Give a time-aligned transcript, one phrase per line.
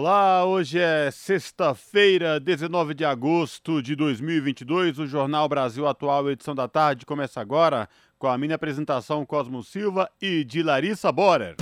[0.00, 5.00] Olá, hoje é sexta-feira, 19 de agosto de 2022.
[5.00, 10.08] O Jornal Brasil Atual, edição da tarde, começa agora com a minha apresentação Cosmo Silva
[10.22, 11.56] e de Larissa Borer.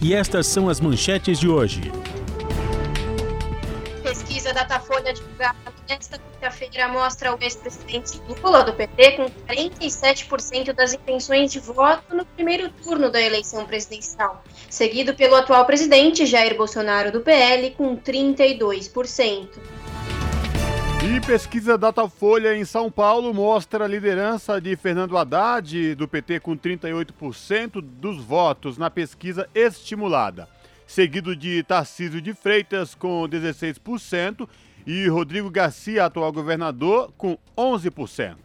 [0.00, 1.82] E estas são as manchetes de hoje.
[4.12, 5.56] Pesquisa Datafolha divulgada
[5.88, 12.26] nesta quinta-feira mostra o ex-presidente Lula do PT com 47% das intenções de voto no
[12.26, 19.48] primeiro turno da eleição presidencial, seguido pelo atual presidente Jair Bolsonaro do PL com 32%.
[21.02, 26.54] E pesquisa Datafolha em São Paulo mostra a liderança de Fernando Haddad, do PT, com
[26.54, 30.46] 38% dos votos na pesquisa estimulada,
[30.92, 34.46] seguido de Tarcísio de Freitas, com 16%,
[34.86, 38.36] e Rodrigo Garcia, atual governador, com 11%.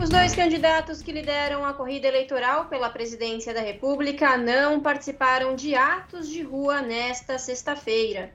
[0.00, 5.74] Os dois candidatos que lideram a corrida eleitoral pela presidência da República não participaram de
[5.74, 8.30] atos de rua nesta sexta-feira.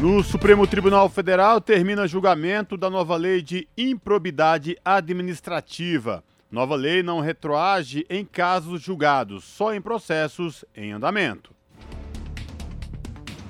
[0.00, 6.24] No Supremo Tribunal Federal termina julgamento da nova lei de improbidade administrativa.
[6.50, 11.54] Nova lei não retroage em casos julgados, só em processos em andamento.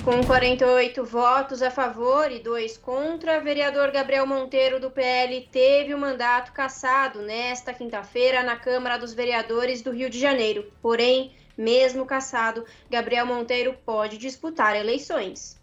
[0.05, 5.99] Com 48 votos a favor e dois contra, vereador Gabriel Monteiro do PL teve o
[5.99, 10.73] mandato cassado nesta quinta-feira na Câmara dos Vereadores do Rio de Janeiro.
[10.81, 15.58] Porém, mesmo cassado, Gabriel Monteiro pode disputar eleições.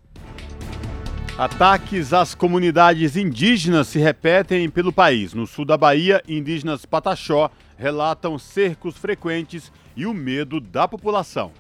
[1.38, 5.34] Ataques às comunidades indígenas se repetem pelo país.
[5.34, 11.52] No sul da Bahia, indígenas Pataxó relatam cercos frequentes e o medo da população.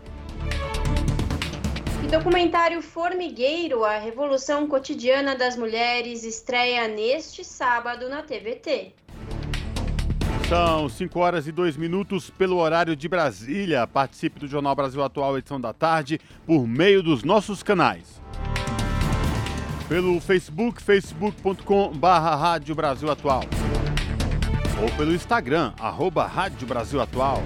[2.02, 8.94] E documentário Formigueiro, a Revolução Cotidiana das Mulheres, estreia neste sábado na TVT.
[10.48, 13.86] São 5 horas e 2 minutos pelo horário de Brasília.
[13.86, 18.24] Participe do Jornal Brasil Atual, edição da tarde, por meio dos nossos canais
[19.88, 23.44] pelo Facebook, facebook.com barra Rádio Brasil Atual.
[24.82, 27.44] Ou pelo Instagram, arroba Rádio Brasil Atual.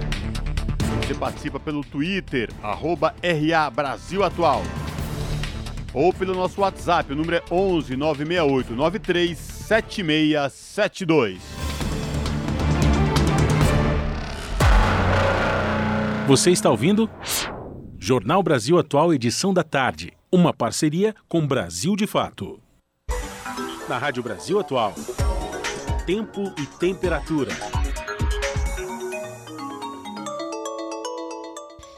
[1.05, 4.63] Você participa pelo Twitter, arroba RA Brasil Atual.
[5.93, 11.41] Ou pelo nosso WhatsApp, o número é 11 968 93 7672.
[16.27, 17.09] Você está ouvindo?
[18.09, 20.13] Jornal Brasil Atual, edição da tarde.
[20.31, 22.59] Uma parceria com Brasil de Fato.
[23.87, 24.95] Na Rádio Brasil Atual.
[26.07, 27.51] Tempo e temperatura.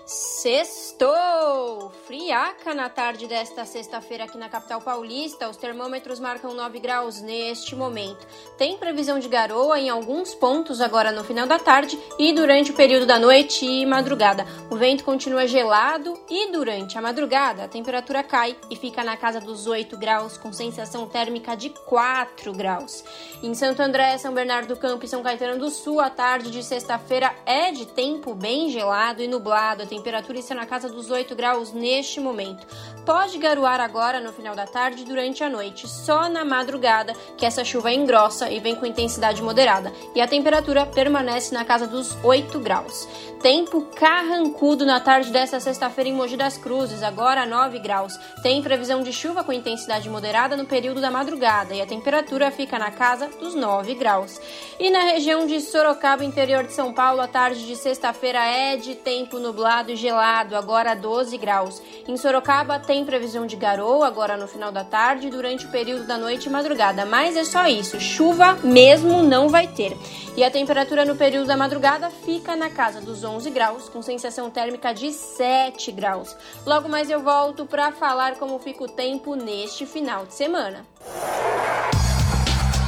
[0.05, 1.93] Sextou!
[2.11, 5.47] Friaca na tarde desta sexta-feira aqui na capital paulista.
[5.47, 8.27] Os termômetros marcam 9 graus neste momento.
[8.57, 12.73] Tem previsão de garoa em alguns pontos agora no final da tarde e durante o
[12.73, 14.45] período da noite e madrugada.
[14.69, 19.39] O vento continua gelado e durante a madrugada a temperatura cai e fica na casa
[19.39, 23.05] dos 8 graus, com sensação térmica de 4 graus.
[23.41, 26.61] Em Santo André, São Bernardo do Campo e São Caetano do Sul, a tarde de
[26.61, 29.83] sexta-feira é de tempo bem gelado e nublado.
[29.83, 32.65] A temperatura está na casa dos 8 graus neste momento.
[33.05, 37.45] Pode garoar agora no final da tarde e durante a noite, só na madrugada que
[37.45, 42.15] essa chuva engrossa e vem com intensidade moderada, e a temperatura permanece na casa dos
[42.23, 43.07] 8 graus.
[43.41, 48.15] Tempo carrancudo na tarde desta sexta-feira em Mogi das Cruzes, agora 9 graus.
[48.43, 52.77] Tem previsão de chuva com intensidade moderada no período da madrugada e a temperatura fica
[52.77, 54.39] na casa dos 9 graus.
[54.79, 58.93] E na região de Sorocaba, interior de São Paulo, a tarde de sexta-feira é de
[58.93, 61.81] tempo nublado e gelado, agora 12 graus.
[62.07, 66.17] Em Sorocaba tem previsão de garoa agora no final da tarde durante o período da
[66.17, 69.95] noite e madrugada, mas é só isso, chuva mesmo não vai ter.
[70.35, 74.49] E a temperatura no período da madrugada fica na casa dos 11 graus, com sensação
[74.49, 76.35] térmica de 7 graus.
[76.65, 80.85] Logo mais eu volto para falar como fica o tempo neste final de semana.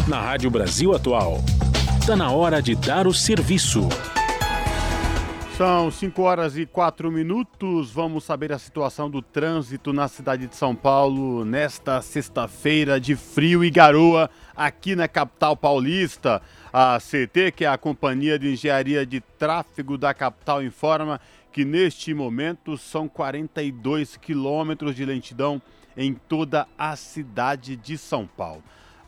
[0.08, 1.40] Na Rádio Brasil Atual,
[2.00, 3.88] está na hora de dar o serviço.
[5.58, 7.92] São 5 horas e 4 minutos.
[7.92, 13.64] Vamos saber a situação do trânsito na cidade de São Paulo nesta sexta-feira de frio
[13.64, 16.42] e garoa aqui na capital paulista.
[16.74, 21.22] A CT, que é a Companhia de Engenharia de Tráfego da capital, informa
[21.52, 25.62] que neste momento são 42 quilômetros de lentidão
[25.96, 28.64] em toda a cidade de São Paulo.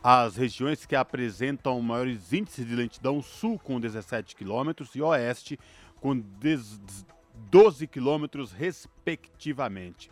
[0.08, 5.58] As regiões que apresentam maiores índices de lentidão, sul com 17 quilômetros e oeste
[6.00, 6.22] com
[7.50, 10.10] 12 quilômetros, respectivamente.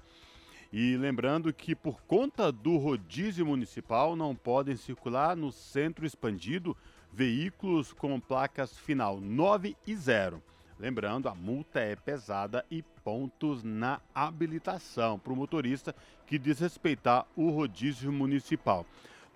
[0.72, 6.76] E lembrando que, por conta do rodízio municipal, não podem circular no centro expandido
[7.12, 10.42] veículos com placas final 9 e 0.
[10.76, 15.94] Lembrando, a multa é pesada e pontos na habilitação para o motorista
[16.26, 18.84] que desrespeitar o rodízio municipal.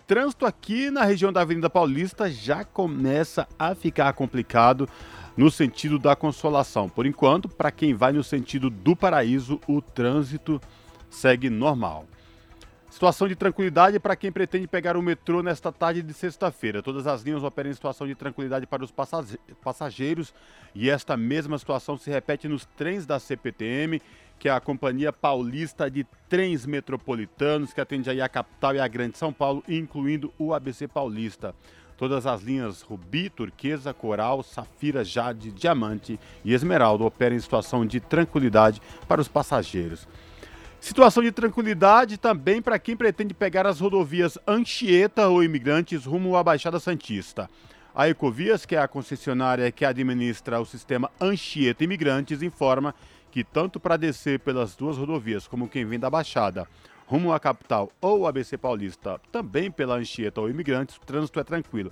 [0.09, 4.89] Trânsito aqui na região da Avenida Paulista já começa a ficar complicado
[5.37, 6.89] no sentido da consolação.
[6.89, 10.59] Por enquanto, para quem vai no sentido do paraíso, o trânsito
[11.11, 12.07] segue normal.
[12.89, 16.81] Situação de tranquilidade para quem pretende pegar o metrô nesta tarde de sexta-feira.
[16.81, 18.91] Todas as linhas operam em situação de tranquilidade para os
[19.61, 20.33] passageiros
[20.73, 24.01] e esta mesma situação se repete nos trens da CPTM,
[24.39, 28.87] que é a Companhia Paulista de Trens Metropolitanos, que atende aí a capital e a
[28.87, 31.53] Grande São Paulo, incluindo o ABC Paulista.
[31.97, 37.99] Todas as linhas Rubi, Turquesa, Coral, Safira, Jade, Diamante e Esmeralda operam em situação de
[37.99, 40.07] tranquilidade para os passageiros.
[40.79, 46.43] Situação de tranquilidade também para quem pretende pegar as rodovias Anchieta ou Imigrantes rumo à
[46.43, 47.49] Baixada Santista.
[47.93, 52.95] A Ecovias, que é a concessionária que administra o sistema Anchieta Imigrantes, informa
[53.31, 56.67] que tanto para descer pelas duas rodovias como quem vem da Baixada
[57.09, 61.91] rumo à capital ou ABC Paulista, também pela Anchieta ou Imigrantes, o trânsito é tranquilo.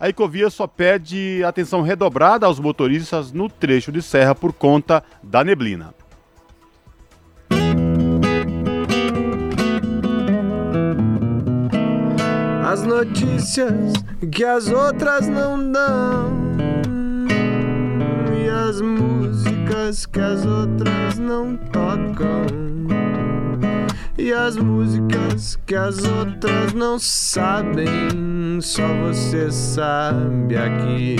[0.00, 5.44] A Ecovia só pede atenção redobrada aos motoristas no trecho de serra por conta da
[5.44, 5.94] neblina.
[12.68, 13.94] as notícias
[14.30, 16.30] que as outras não dão
[18.38, 19.55] e as músicas
[20.06, 22.46] que as outras não tocam.
[24.18, 28.58] E as músicas que as outras não sabem.
[28.60, 31.16] Só você sabe aqui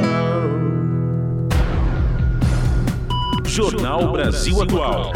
[3.45, 5.13] Jornal Brasil Atual.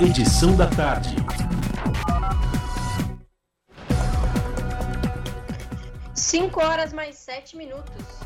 [0.00, 1.16] Edição da tarde.
[6.14, 8.20] 5 horas mais 7 minutos.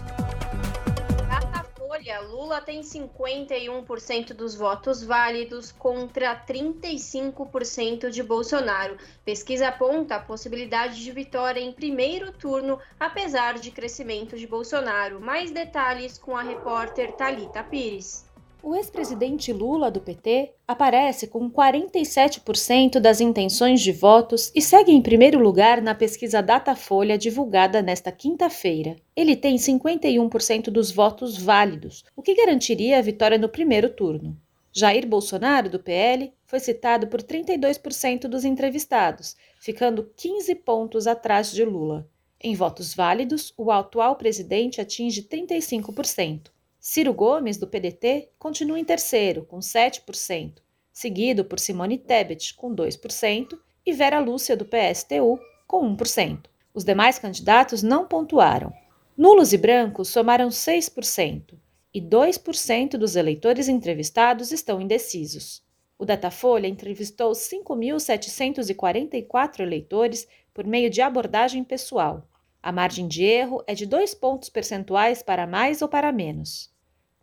[1.85, 8.97] Datafolha, Lula tem 51% dos votos válidos contra 35% de Bolsonaro.
[9.23, 15.21] Pesquisa aponta a possibilidade de vitória em primeiro turno, apesar de crescimento de Bolsonaro.
[15.21, 18.24] Mais detalhes com a repórter Talita Pires.
[18.67, 25.03] O ex-presidente Lula do PT aparece com 47% das intenções de votos e segue em
[25.03, 28.97] primeiro lugar na pesquisa Datafolha divulgada nesta quinta-feira.
[29.15, 34.35] Ele tem 51% dos votos válidos, o que garantiria a vitória no primeiro turno.
[34.73, 41.63] Jair Bolsonaro, do PL, foi citado por 32% dos entrevistados, ficando 15 pontos atrás de
[41.67, 42.09] Lula.
[42.41, 46.54] Em votos válidos, o atual presidente atinge 35%.
[46.87, 50.57] Ciro Gomes, do PDT, continua em terceiro, com 7%,
[50.93, 56.41] seguido por Simone Tebet, com 2%, e Vera Lúcia, do PSTU, com 1%.
[56.75, 58.71] Os demais candidatos não pontuaram.
[59.17, 61.55] Nulos e brancos somaram 6%,
[61.95, 65.65] e 2% dos eleitores entrevistados estão indecisos.
[65.99, 72.29] O Datafolha entrevistou 5.744 eleitores por meio de abordagem pessoal.
[72.63, 76.74] A margem de erro é de 2 pontos percentuais para mais ou para menos.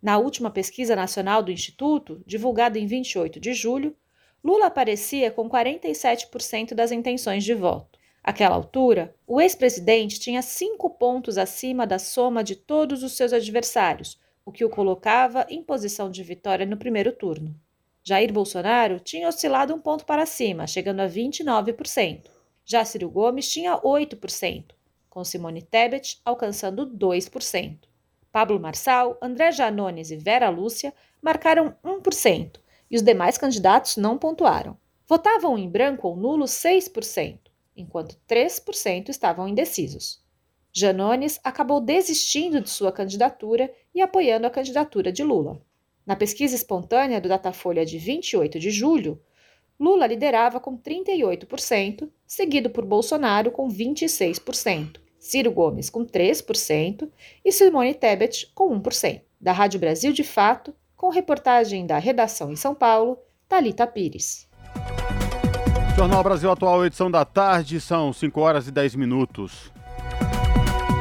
[0.02, 3.96] Na última pesquisa nacional do Instituto, divulgada em 28 de julho,
[4.42, 8.00] Lula aparecia com 47% das intenções de voto.
[8.24, 14.18] Àquela altura, o ex-presidente tinha cinco pontos acima da soma de todos os seus adversários,
[14.44, 17.54] o que o colocava em posição de vitória no primeiro turno.
[18.02, 22.28] Jair Bolsonaro tinha oscilado um ponto para cima, chegando a 29%.
[22.64, 24.64] Já Ciro Gomes tinha 8%,
[25.08, 27.91] com Simone Tebet alcançando 2%.
[28.32, 32.58] Pablo Marçal, André Janones e Vera Lúcia marcaram 1%
[32.90, 34.76] e os demais candidatos não pontuaram.
[35.06, 37.38] Votavam em branco ou nulo 6%,
[37.76, 40.22] enquanto 3% estavam indecisos.
[40.72, 45.60] Janones acabou desistindo de sua candidatura e apoiando a candidatura de Lula.
[46.06, 49.20] Na pesquisa espontânea do Datafolha de 28 de julho,
[49.78, 57.08] Lula liderava com 38%, seguido por Bolsonaro com 26%, Ciro Gomes com 3%
[57.44, 59.20] e Simone Tebet com 1%.
[59.40, 63.16] Da Rádio Brasil de Fato, com reportagem da redação em São Paulo,
[63.48, 64.48] Talita Pires.
[65.96, 69.70] Jornal Brasil Atual, edição da tarde, são 5 horas e 10 minutos.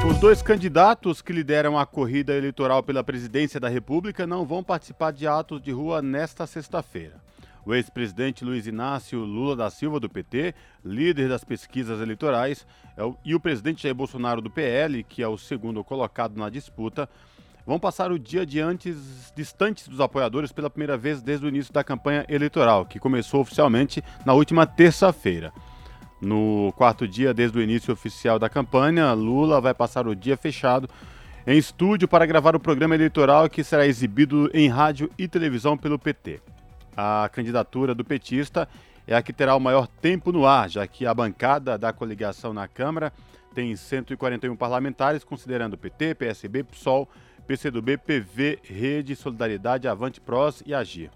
[0.08, 5.12] Os dois candidatos que lideram a corrida eleitoral pela presidência da República não vão participar
[5.12, 7.20] de atos de rua nesta sexta-feira.
[7.66, 12.66] O ex-presidente Luiz Inácio Lula da Silva, do PT, líder das pesquisas eleitorais,
[12.98, 17.08] é e o presidente Jair Bolsonaro, do PL, que é o segundo colocado na disputa,
[17.66, 18.96] vão passar o dia diante,
[19.36, 24.04] distantes dos apoiadores pela primeira vez desde o início da campanha eleitoral, que começou oficialmente
[24.26, 25.54] na última terça-feira.
[26.20, 30.88] No quarto dia desde o início oficial da campanha, Lula vai passar o dia fechado
[31.46, 35.98] em estúdio para gravar o programa eleitoral que será exibido em rádio e televisão pelo
[35.98, 36.40] PT.
[36.96, 38.68] A candidatura do petista
[39.08, 42.54] é a que terá o maior tempo no ar, já que a bancada da coligação
[42.54, 43.12] na Câmara
[43.54, 47.10] tem 141 parlamentares, considerando PT, PSB, PSOL,
[47.48, 51.12] PCdoB, PV, Rede, Solidariedade, Avante Prós e Agir.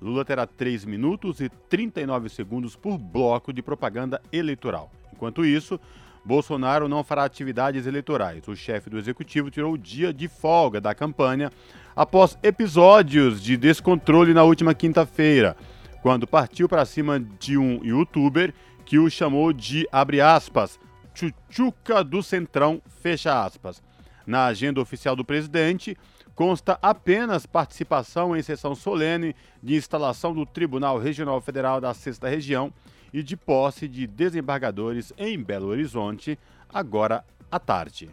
[0.00, 4.92] Lula terá 3 minutos e 39 segundos por bloco de propaganda eleitoral.
[5.12, 5.80] Enquanto isso,
[6.24, 8.46] Bolsonaro não fará atividades eleitorais.
[8.48, 11.52] O chefe do executivo tirou o dia de folga da campanha
[11.94, 15.56] após episódios de descontrole na última quinta-feira,
[16.02, 18.52] quando partiu para cima de um youtuber
[18.84, 20.78] que o chamou de, abre aspas,
[21.14, 23.82] Chuchuca do Centrão, fecha aspas.
[24.26, 25.96] Na agenda oficial do presidente,
[26.34, 32.72] consta apenas participação em sessão solene de instalação do Tribunal Regional Federal da Sexta Região
[33.14, 36.36] e de posse de desembargadores em Belo Horizonte,
[36.68, 38.10] agora à tarde.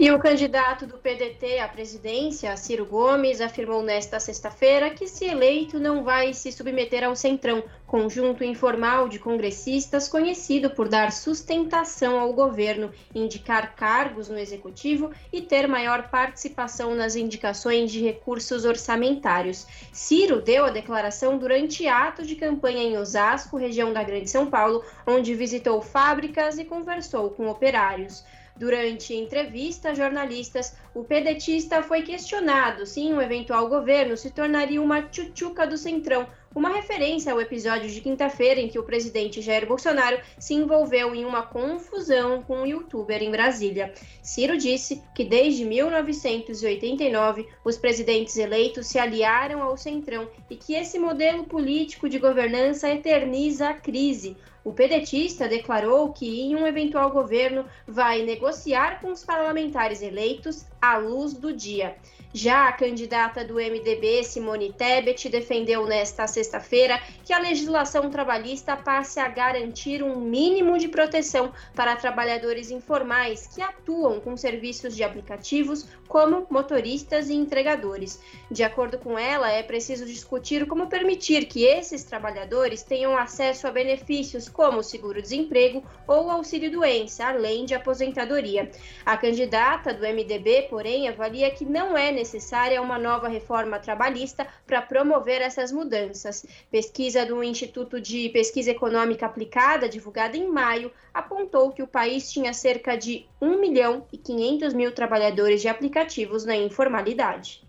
[0.00, 5.80] E o candidato do PDT à presidência, Ciro Gomes, afirmou nesta sexta-feira que, se eleito,
[5.80, 12.32] não vai se submeter ao Centrão, conjunto informal de congressistas conhecido por dar sustentação ao
[12.32, 19.66] governo, indicar cargos no executivo e ter maior participação nas indicações de recursos orçamentários.
[19.92, 24.84] Ciro deu a declaração durante ato de campanha em Osasco, região da Grande São Paulo,
[25.04, 28.22] onde visitou fábricas e conversou com operários.
[28.58, 35.64] Durante entrevista jornalistas, o pedetista foi questionado se um eventual governo se tornaria uma tchutchuca
[35.64, 40.54] do Centrão, uma referência ao episódio de quinta-feira em que o presidente Jair Bolsonaro se
[40.54, 43.94] envolveu em uma confusão com um youtuber em Brasília.
[44.20, 50.98] Ciro disse que desde 1989 os presidentes eleitos se aliaram ao Centrão e que esse
[50.98, 54.36] modelo político de governança eterniza a crise.
[54.68, 60.98] O pedetista declarou que, em um eventual governo, vai negociar com os parlamentares eleitos à
[60.98, 61.96] luz do dia.
[62.32, 69.18] Já a candidata do MDB, Simone Tebet, defendeu nesta sexta-feira que a legislação trabalhista passe
[69.18, 75.88] a garantir um mínimo de proteção para trabalhadores informais que atuam com serviços de aplicativos
[76.06, 78.20] como motoristas e entregadores.
[78.50, 83.70] De acordo com ela, é preciso discutir como permitir que esses trabalhadores tenham acesso a
[83.70, 88.70] benefícios como seguro-desemprego ou auxílio-doença, além de aposentadoria.
[89.04, 94.82] A candidata do MDB, porém, avalia que não é necessária uma nova reforma trabalhista para
[94.82, 96.44] promover essas mudanças.
[96.70, 102.52] Pesquisa do Instituto de Pesquisa Econômica Aplicada, divulgada em maio, apontou que o país tinha
[102.52, 107.62] cerca de 1 milhão e 500 mil trabalhadores de aplicativos na informalidade.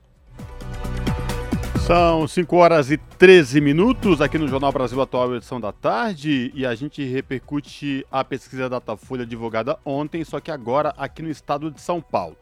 [1.86, 6.64] São 5 horas e 13 minutos aqui no Jornal Brasil Atual, edição da tarde, e
[6.66, 11.82] a gente repercute a pesquisa Datafolha divulgada ontem, só que agora aqui no estado de
[11.82, 12.38] São Paulo.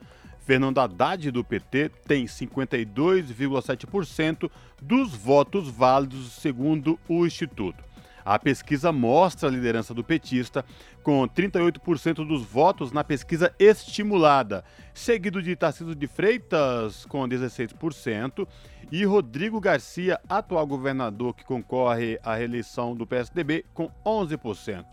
[0.48, 4.50] Fernando Haddad, do PT, tem 52,7%
[4.82, 7.84] dos votos válidos, segundo o Instituto.
[8.24, 10.64] A pesquisa mostra a liderança do petista,
[11.04, 14.64] com 38% dos votos na pesquisa estimulada,
[14.94, 18.48] seguido de Tarcísio de Freitas, com 16%,
[18.90, 24.86] e Rodrigo Garcia, atual governador que concorre à reeleição do PSDB, com 11%.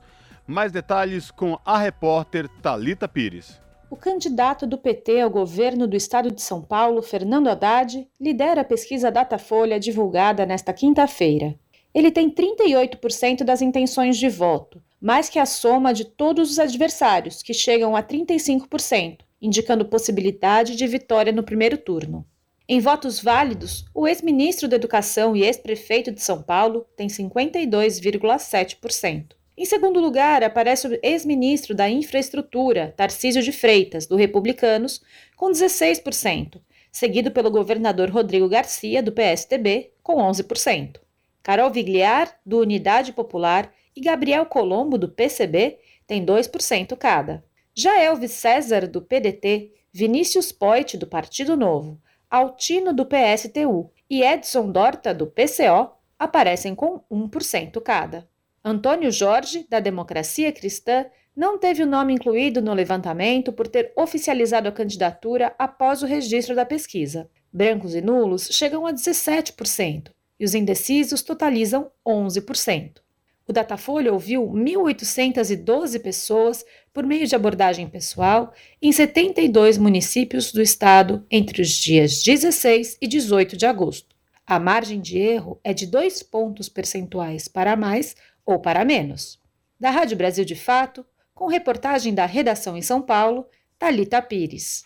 [0.48, 3.62] Mais detalhes com a repórter Talita Pires.
[3.90, 8.64] O candidato do PT ao governo do estado de São Paulo, Fernando Haddad, lidera a
[8.64, 11.54] pesquisa Datafolha divulgada nesta quinta-feira.
[11.94, 17.40] Ele tem 38% das intenções de voto, mais que a soma de todos os adversários,
[17.42, 22.26] que chegam a 35%, indicando possibilidade de vitória no primeiro turno.
[22.66, 29.34] Em votos válidos, o ex-ministro da Educação e ex-prefeito de São Paulo tem 52,7%.
[29.56, 35.00] Em segundo lugar, aparece o ex-ministro da Infraestrutura, Tarcísio de Freitas, do Republicanos,
[35.36, 40.96] com 16%, seguido pelo governador Rodrigo Garcia, do PSTB, com 11%.
[41.40, 47.44] Carol Vigliar, do Unidade Popular, e Gabriel Colombo, do PCB, têm 2% cada.
[47.72, 54.72] Já Elvis César, do PDT, Vinícius Poit, do Partido Novo, Altino, do PSTU e Edson
[54.72, 58.28] Dorta, do PCO, aparecem com 1% cada.
[58.66, 61.04] Antônio Jorge, da Democracia Cristã,
[61.36, 66.54] não teve o nome incluído no levantamento por ter oficializado a candidatura após o registro
[66.54, 67.28] da pesquisa.
[67.52, 73.02] Brancos e nulos chegam a 17% e os indecisos totalizam 11%.
[73.46, 81.26] O Datafolha ouviu 1.812 pessoas por meio de abordagem pessoal em 72 municípios do estado
[81.30, 84.14] entre os dias 16 e 18 de agosto.
[84.46, 89.40] A margem de erro é de dois pontos percentuais para mais ou para menos.
[89.78, 93.46] Da Rádio Brasil de Fato, com reportagem da redação em São Paulo,
[93.78, 94.84] Talita Pires.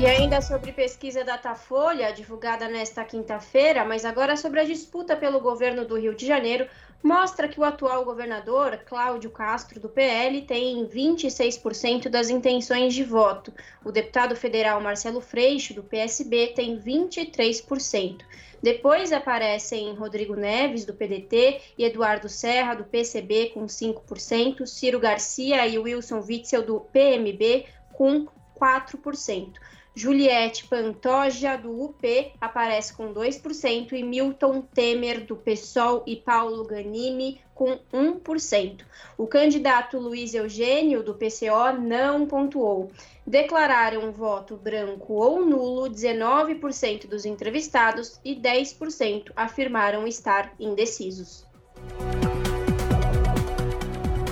[0.00, 5.84] E ainda sobre pesquisa Datafolha, divulgada nesta quinta-feira, mas agora sobre a disputa pelo governo
[5.84, 6.66] do Rio de Janeiro,
[7.00, 13.52] mostra que o atual governador, Cláudio Castro, do PL, tem 26% das intenções de voto.
[13.84, 18.22] O deputado federal Marcelo Freixo, do PSB, tem 23%.
[18.62, 25.66] Depois aparecem Rodrigo Neves, do PDT, e Eduardo Serra, do PCB, com 5%, Ciro Garcia
[25.66, 29.54] e Wilson Witzel, do PMB, com 4%.
[29.94, 37.38] Juliette Pantoja, do UP, aparece com 2%, e Milton Temer, do PSOL, e Paulo Ganimi,
[37.54, 38.84] com 1%.
[39.18, 42.90] O candidato Luiz Eugênio, do PCO, não pontuou.
[43.26, 51.46] Declararam voto branco ou nulo 19% dos entrevistados e 10% afirmaram estar indecisos.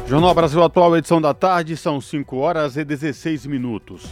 [0.06, 4.08] Jornal Brasil Atual, edição da tarde, são 5 horas e 16 minutos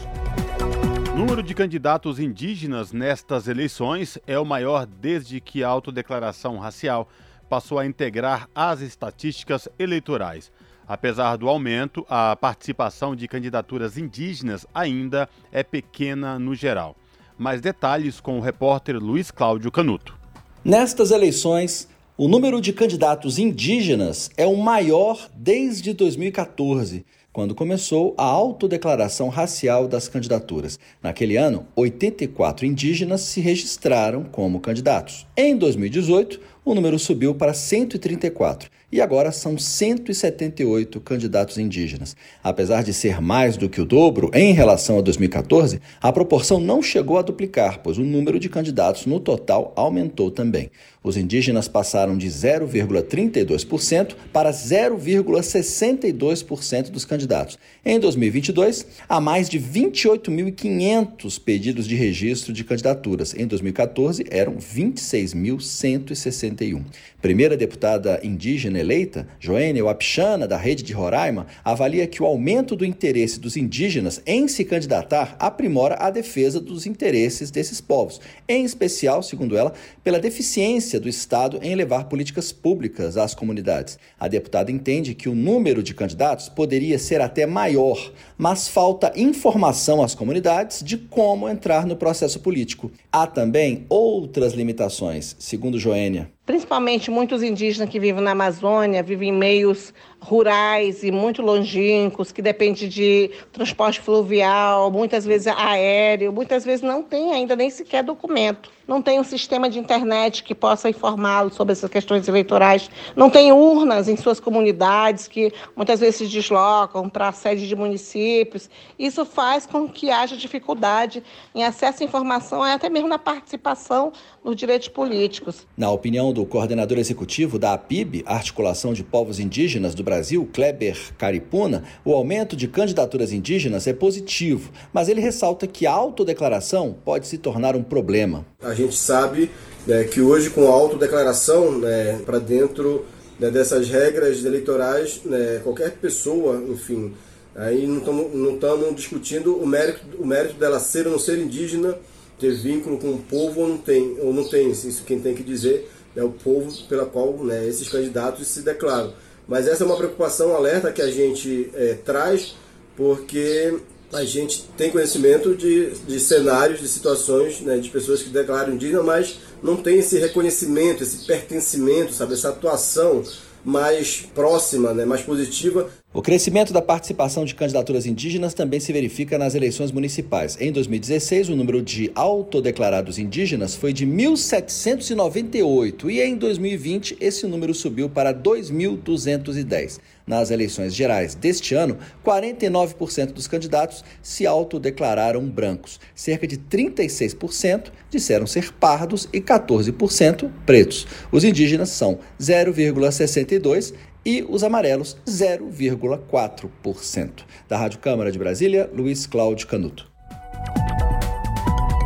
[1.18, 7.08] número de candidatos indígenas nestas eleições é o maior desde que a autodeclaração racial
[7.48, 10.52] passou a integrar as estatísticas eleitorais.
[10.86, 16.94] Apesar do aumento, a participação de candidaturas indígenas ainda é pequena no geral.
[17.36, 20.16] Mais detalhes com o repórter Luiz Cláudio Canuto.
[20.64, 27.04] Nestas eleições, o número de candidatos indígenas é o maior desde 2014
[27.38, 30.76] quando começou a autodeclaração racial das candidaturas.
[31.00, 35.24] Naquele ano, 84 indígenas se registraram como candidatos.
[35.36, 42.16] Em 2018, o número subiu para 134 e agora são 178 candidatos indígenas.
[42.42, 46.82] Apesar de ser mais do que o dobro em relação a 2014, a proporção não
[46.82, 50.70] chegou a duplicar, pois o número de candidatos no total aumentou também.
[51.02, 57.56] Os indígenas passaram de 0,32% para 0,62% dos candidatos.
[57.84, 63.32] Em 2022, há mais de 28.500 pedidos de registro de candidaturas.
[63.34, 66.82] Em 2014, eram 26.161.
[67.22, 72.84] Primeira deputada indígena eleita, Joênia Wapchana, da Rede de Roraima, avalia que o aumento do
[72.84, 79.22] interesse dos indígenas em se candidatar aprimora a defesa dos interesses desses povos, em especial,
[79.22, 83.98] segundo ela, pela deficiência do Estado em levar políticas públicas às comunidades.
[84.18, 90.00] A deputada entende que o número de candidatos poderia ser até maior, mas falta informação
[90.00, 92.92] às comunidades de como entrar no processo político.
[93.10, 99.32] Há também outras limitações, segundo Joênia principalmente muitos indígenas que vivem na Amazônia, vivem em
[99.32, 106.80] meios rurais e muito longínquos, que dependem de transporte fluvial, muitas vezes aéreo, muitas vezes
[106.80, 108.70] não tem ainda nem sequer documento.
[108.86, 112.90] Não tem um sistema de internet que possa informá-los sobre essas questões eleitorais.
[113.14, 117.76] Não tem urnas em suas comunidades que muitas vezes se deslocam para a sede de
[117.76, 118.70] municípios.
[118.98, 121.22] Isso faz com que haja dificuldade
[121.54, 124.10] em acesso à informação e até mesmo na participação
[124.48, 125.66] nos direitos políticos.
[125.76, 131.84] Na opinião do coordenador executivo da APIB, Articulação de Povos Indígenas do Brasil, Kleber Caripuna,
[132.02, 137.36] o aumento de candidaturas indígenas é positivo, mas ele ressalta que a autodeclaração pode se
[137.36, 138.46] tornar um problema.
[138.62, 139.50] A gente sabe
[139.86, 143.04] né, que hoje, com a autodeclaração né, para dentro
[143.38, 147.12] né, dessas regras eleitorais, né, qualquer pessoa, enfim,
[147.54, 151.94] aí não estamos discutindo o mérito, o mérito dela ser ou não ser indígena,
[152.38, 154.70] ter vínculo com o povo ou não tem, ou não tem.
[154.70, 159.12] Isso quem tem que dizer é o povo pela qual né, esses candidatos se declaram.
[159.46, 162.54] Mas essa é uma preocupação, um alerta que a gente é, traz,
[162.96, 163.78] porque
[164.12, 169.02] a gente tem conhecimento de, de cenários, de situações né, de pessoas que declaram indígena,
[169.02, 173.22] mas não tem esse reconhecimento, esse pertencimento, sabe, essa atuação
[173.64, 175.90] mais próxima, né, mais positiva.
[176.10, 180.56] O crescimento da participação de candidaturas indígenas também se verifica nas eleições municipais.
[180.58, 187.74] Em 2016, o número de autodeclarados indígenas foi de 1.798 e em 2020 esse número
[187.74, 190.00] subiu para 2.210.
[190.26, 198.46] Nas eleições gerais deste ano, 49% dos candidatos se autodeclararam brancos, cerca de 36% disseram
[198.46, 201.06] ser pardos e 14% pretos.
[201.30, 203.92] Os indígenas são 0,62
[204.28, 207.46] e os amarelos 0,4%.
[207.66, 210.06] Da Rádio Câmara de Brasília, Luiz Cláudio Canuto.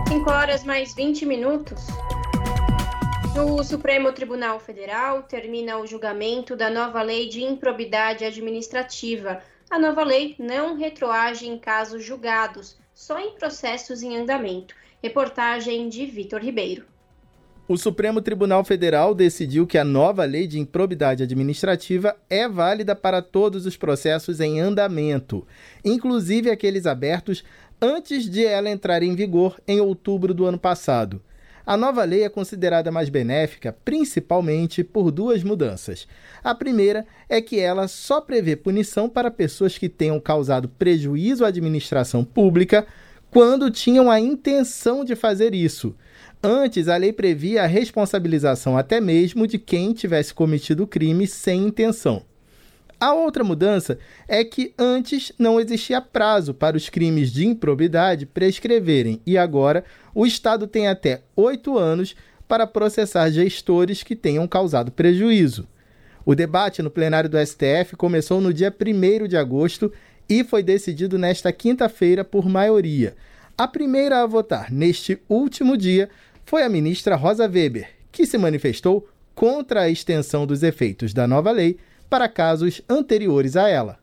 [0.07, 1.81] 5 horas mais 20 minutos.
[3.35, 9.41] No Supremo Tribunal Federal termina o julgamento da nova lei de improbidade administrativa.
[9.69, 14.77] A nova lei não retroage em casos julgados, só em processos em andamento.
[15.03, 16.85] Reportagem de Vitor Ribeiro.
[17.73, 23.23] O Supremo Tribunal Federal decidiu que a nova lei de improbidade administrativa é válida para
[23.23, 25.47] todos os processos em andamento,
[25.83, 27.43] inclusive aqueles abertos
[27.81, 31.23] antes de ela entrar em vigor em outubro do ano passado.
[31.65, 36.07] A nova lei é considerada mais benéfica principalmente por duas mudanças.
[36.45, 41.49] A primeira é que ela só prevê punição para pessoas que tenham causado prejuízo à
[41.49, 42.87] administração pública
[43.31, 45.97] quando tinham a intenção de fazer isso.
[46.45, 51.69] Antes, a lei previa a responsabilização até mesmo de quem tivesse cometido o crime sem
[51.69, 52.25] intenção.
[52.99, 59.21] A outra mudança é que antes não existia prazo para os crimes de improbidade prescreverem
[59.25, 62.17] e agora o Estado tem até oito anos
[62.49, 65.69] para processar gestores que tenham causado prejuízo.
[66.25, 69.93] O debate no plenário do STF começou no dia 1 de agosto
[70.29, 73.15] e foi decidido nesta quinta-feira por maioria.
[73.57, 76.09] A primeira a votar neste último dia
[76.45, 81.51] foi a ministra Rosa Weber, que se manifestou contra a extensão dos efeitos da nova
[81.51, 81.79] lei
[82.09, 83.99] para casos anteriores a ela.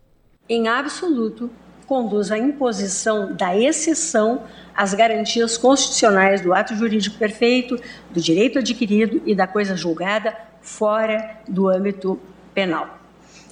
[0.47, 1.49] Em absoluto,
[1.85, 4.43] conduz à imposição da exceção
[4.75, 7.79] às garantias constitucionais do ato jurídico perfeito,
[8.11, 12.19] do direito adquirido e da coisa julgada fora do âmbito
[12.53, 12.99] penal.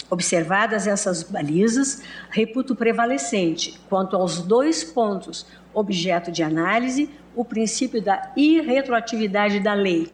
[0.09, 8.33] Observadas essas balizas, reputo prevalecente, quanto aos dois pontos objeto de análise, o princípio da
[8.35, 10.09] irretroatividade da lei.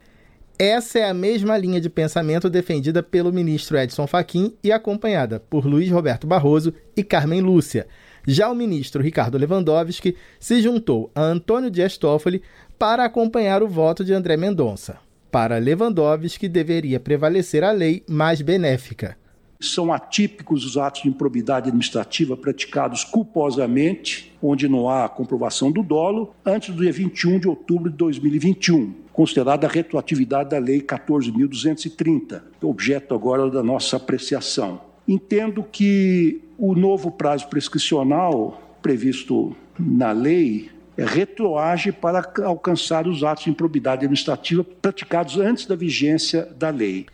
[0.60, 5.66] Essa é a mesma linha de pensamento defendida pelo ministro Edson Fachin e acompanhada por
[5.66, 7.88] Luiz Roberto Barroso e Carmen Lúcia.
[8.28, 12.44] Já o ministro Ricardo Lewandowski se juntou a Antônio Dias Toffoli
[12.78, 14.98] para acompanhar o voto de André Mendonça.
[15.32, 19.18] Para Lewandowski, deveria prevalecer a lei mais benéfica.
[19.64, 26.36] São atípicos os atos de improbidade administrativa praticados culposamente, onde não há comprovação do dolo,
[26.46, 33.16] antes do dia 21 de outubro de 2021, considerada a retroatividade da Lei 14.230, objeto
[33.16, 34.82] agora da nossa apreciação.
[35.08, 43.50] Entendo que o novo prazo prescricional previsto na lei retroage para alcançar os atos de
[43.50, 47.08] improbidade administrativa praticados antes da vigência da lei.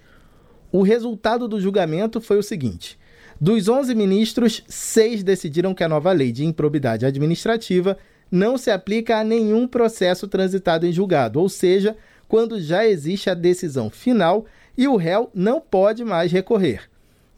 [0.71, 2.97] O resultado do julgamento foi o seguinte:
[3.39, 7.97] dos 11 ministros, seis decidiram que a nova lei de improbidade administrativa
[8.31, 11.95] não se aplica a nenhum processo transitado em julgado, ou seja,
[12.27, 14.45] quando já existe a decisão final
[14.77, 16.88] e o réu não pode mais recorrer.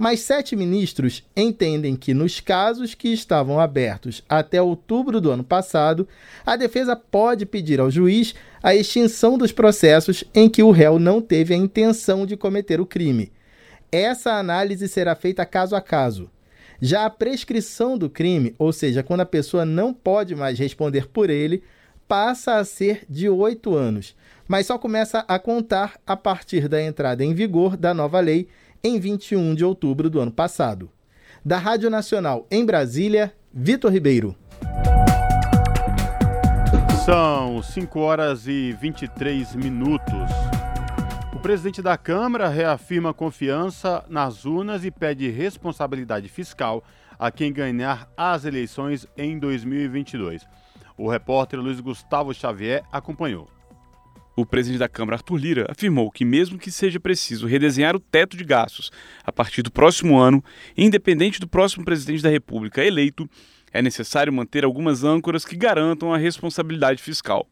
[0.02, 6.08] Mas sete ministros entendem que, nos casos que estavam abertos até outubro do ano passado,
[6.44, 8.34] a defesa pode pedir ao juiz
[8.64, 12.86] a extinção dos processos em que o réu não teve a intenção de cometer o
[12.86, 13.32] crime.
[13.92, 16.32] Essa análise será feita caso a caso.
[16.82, 21.30] Já a prescrição do crime, ou seja, quando a pessoa não pode mais responder por
[21.30, 21.62] ele,
[22.08, 24.16] passa a ser de oito anos,
[24.48, 28.48] mas só começa a contar a partir da entrada em vigor da nova lei
[28.84, 30.90] em 21 de outubro do ano passado.
[31.44, 34.36] Da Rádio Nacional em Brasília, Vitor Ribeiro.
[37.06, 40.30] São 5 horas e 23 minutos.
[41.34, 46.84] O presidente da Câmara reafirma confiança nas urnas e pede responsabilidade fiscal
[47.18, 50.48] a quem ganhar as eleições em 2022.
[50.98, 53.48] O repórter Luiz Gustavo Xavier acompanhou.
[54.42, 58.36] O presidente da Câmara, Arthur Lira, afirmou que, mesmo que seja preciso redesenhar o teto
[58.36, 58.92] de gastos
[59.24, 60.44] a partir do próximo ano,
[60.76, 63.30] independente do próximo presidente da República eleito,
[63.72, 67.48] é necessário manter algumas âncoras que garantam a responsabilidade fiscal.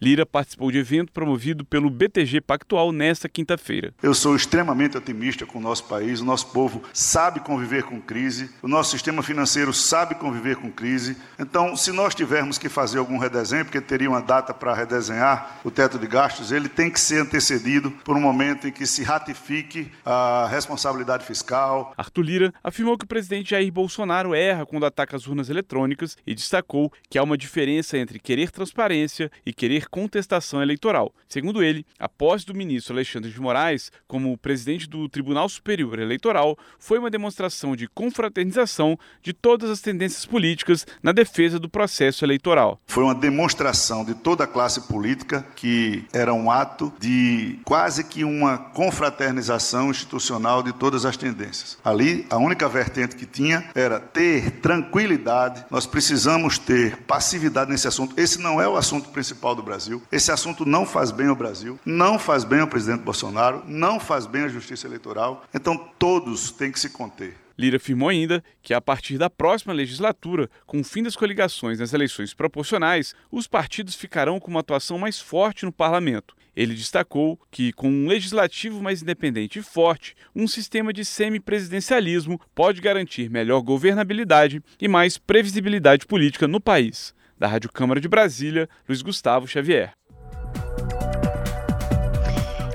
[0.00, 3.92] Lira participou de evento promovido pelo BTG Pactual nesta quinta-feira.
[4.02, 8.50] Eu sou extremamente otimista com o nosso país, o nosso povo sabe conviver com crise,
[8.62, 11.16] o nosso sistema financeiro sabe conviver com crise.
[11.38, 15.70] Então, se nós tivermos que fazer algum redesenho, porque teria uma data para redesenhar o
[15.70, 19.90] teto de gastos, ele tem que ser antecedido por um momento em que se ratifique
[20.04, 21.92] a responsabilidade fiscal.
[21.96, 26.34] Arthur Lira afirmou que o presidente Jair Bolsonaro erra quando ataca as urnas eletrônicas e
[26.34, 31.12] destacou que há uma diferença entre querer transparência e querer contestação eleitoral.
[31.28, 36.56] Segundo ele, a posse do ministro Alexandre de Moraes como presidente do Tribunal Superior Eleitoral
[36.78, 42.80] foi uma demonstração de confraternização de todas as tendências políticas na defesa do processo eleitoral.
[42.86, 48.24] Foi uma demonstração de toda a classe política que era um ato de quase que
[48.24, 51.78] uma confraternização institucional de todas as tendências.
[51.84, 55.64] Ali, a única vertente que tinha era ter tranquilidade.
[55.70, 58.18] Nós precisamos ter passividade nesse assunto.
[58.18, 59.77] Esse não é o assunto principal do Brasil.
[60.10, 64.26] Esse assunto não faz bem ao Brasil, não faz bem ao presidente Bolsonaro, não faz
[64.26, 65.44] bem à justiça eleitoral.
[65.54, 67.36] Então todos têm que se conter.
[67.58, 71.92] Lira afirmou ainda que, a partir da próxima legislatura, com o fim das coligações nas
[71.92, 76.36] eleições proporcionais, os partidos ficarão com uma atuação mais forte no parlamento.
[76.54, 82.80] Ele destacou que, com um legislativo mais independente e forte, um sistema de semipresidencialismo pode
[82.80, 87.14] garantir melhor governabilidade e mais previsibilidade política no país.
[87.38, 89.94] Da Rádio Câmara de Brasília, Luiz Gustavo Xavier.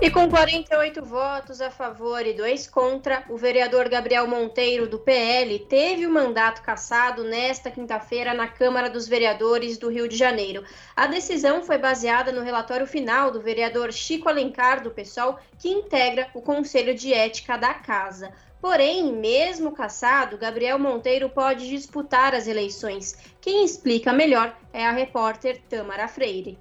[0.04, 5.60] E com 48 votos a favor e dois contra, o vereador Gabriel Monteiro, do PL,
[5.60, 10.65] teve o mandato cassado nesta quinta-feira na Câmara dos Vereadores do Rio de Janeiro.
[10.93, 16.28] A decisão foi baseada no relatório final do vereador Chico Alencar, do PSOL, que integra
[16.34, 18.34] o Conselho de Ética da Casa.
[18.63, 23.13] Porém, mesmo cassado, Gabriel Monteiro pode disputar as eleições.
[23.41, 26.58] Quem explica melhor é a repórter Tamara Freire.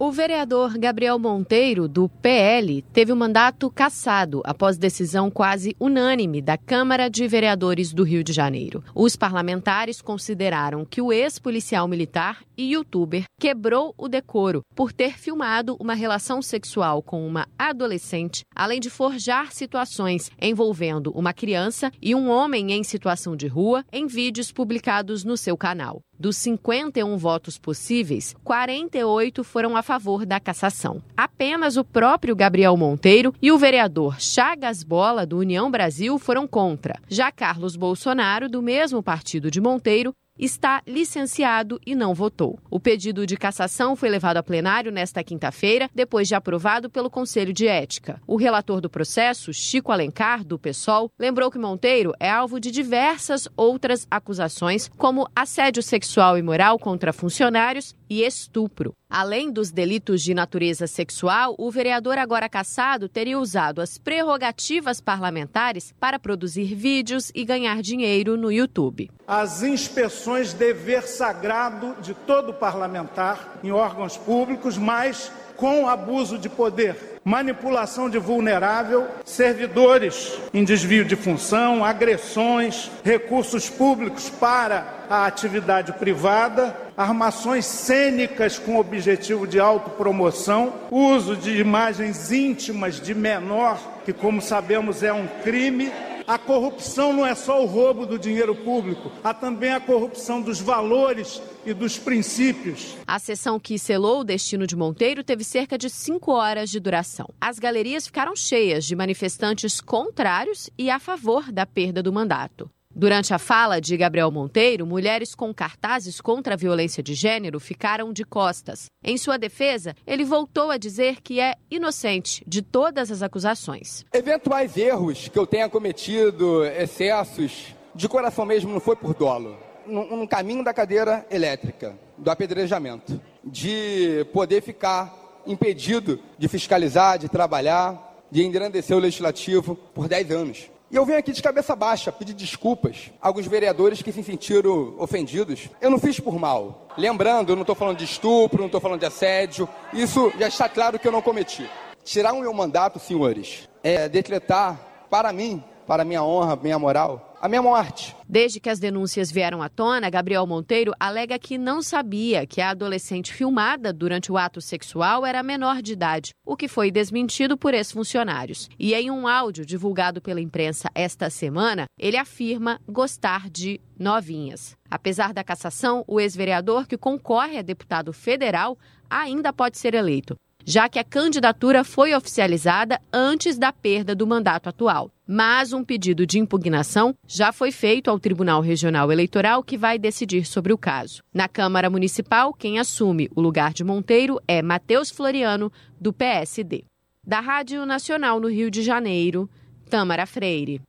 [0.00, 6.56] O vereador Gabriel Monteiro, do PL, teve o mandato cassado após decisão quase unânime da
[6.56, 8.84] Câmara de Vereadores do Rio de Janeiro.
[8.94, 15.76] Os parlamentares consideraram que o ex-policial militar e youtuber quebrou o decoro por ter filmado
[15.80, 22.30] uma relação sexual com uma adolescente, além de forjar situações envolvendo uma criança e um
[22.30, 26.00] homem em situação de rua em vídeos publicados no seu canal.
[26.20, 31.00] Dos 51 votos possíveis, 48 foram a favor da cassação.
[31.16, 36.98] Apenas o próprio Gabriel Monteiro e o vereador Chagas Bola, do União Brasil, foram contra.
[37.08, 42.58] Já Carlos Bolsonaro, do mesmo partido de Monteiro, está licenciado e não votou.
[42.70, 47.52] O pedido de cassação foi levado a plenário nesta quinta-feira, depois de aprovado pelo Conselho
[47.52, 48.20] de Ética.
[48.26, 53.48] O relator do processo, Chico Alencar, do PSOL, lembrou que Monteiro é alvo de diversas
[53.56, 58.94] outras acusações, como assédio sexual e moral contra funcionários e estupro.
[59.10, 65.94] Além dos delitos de natureza sexual, o vereador agora cassado teria usado as prerrogativas parlamentares
[65.98, 69.10] para produzir vídeos e ganhar dinheiro no YouTube.
[69.26, 77.17] As inspeções dever sagrado de todo parlamentar em órgãos públicos, mas com abuso de poder,
[77.28, 86.74] manipulação de vulnerável, servidores em desvio de função, agressões, recursos públicos para a atividade privada,
[86.96, 95.02] armações cênicas com objetivo de autopromoção, uso de imagens íntimas de menor, que como sabemos
[95.02, 95.92] é um crime,
[96.28, 100.60] a corrupção não é só o roubo do dinheiro público, há também a corrupção dos
[100.60, 102.98] valores e dos princípios.
[103.06, 107.30] A sessão que selou o destino de Monteiro teve cerca de cinco horas de duração.
[107.40, 112.70] As galerias ficaram cheias de manifestantes contrários e a favor da perda do mandato.
[112.98, 118.12] Durante a fala de Gabriel Monteiro, mulheres com cartazes contra a violência de gênero ficaram
[118.12, 118.86] de costas.
[119.04, 124.04] Em sua defesa, ele voltou a dizer que é inocente de todas as acusações.
[124.12, 129.56] Eventuais erros que eu tenha cometido, excessos, de coração mesmo não foi por dolo.
[129.86, 135.14] No, caminho da cadeira elétrica, do apedrejamento, de poder ficar
[135.46, 140.77] impedido de fiscalizar, de trabalhar, de engrandecer o legislativo por 10 anos.
[140.90, 144.94] E eu venho aqui de cabeça baixa pedir desculpas a alguns vereadores que se sentiram
[144.98, 145.68] ofendidos.
[145.82, 146.88] Eu não fiz por mal.
[146.96, 149.68] Lembrando, eu não estou falando de estupro, não estou falando de assédio.
[149.92, 151.68] Isso já está claro que eu não cometi.
[152.02, 157.48] Tirar o meu mandato, senhores, é decretar para mim, para minha honra, minha moral, a
[157.48, 158.14] minha morte.
[158.28, 162.70] Desde que as denúncias vieram à tona, Gabriel Monteiro alega que não sabia que a
[162.70, 167.74] adolescente filmada durante o ato sexual era menor de idade, o que foi desmentido por
[167.74, 168.68] ex-funcionários.
[168.78, 174.76] E em um áudio divulgado pela imprensa esta semana, ele afirma gostar de novinhas.
[174.90, 178.76] Apesar da cassação, o ex-vereador que concorre a deputado federal
[179.08, 180.36] ainda pode ser eleito
[180.68, 185.10] já que a candidatura foi oficializada antes da perda do mandato atual.
[185.26, 190.44] Mas um pedido de impugnação já foi feito ao Tribunal Regional Eleitoral, que vai decidir
[190.44, 191.22] sobre o caso.
[191.32, 196.84] Na Câmara Municipal, quem assume o lugar de Monteiro é Matheus Floriano, do PSD.
[197.26, 199.48] Da Rádio Nacional no Rio de Janeiro,
[199.88, 200.82] Tâmara Freire.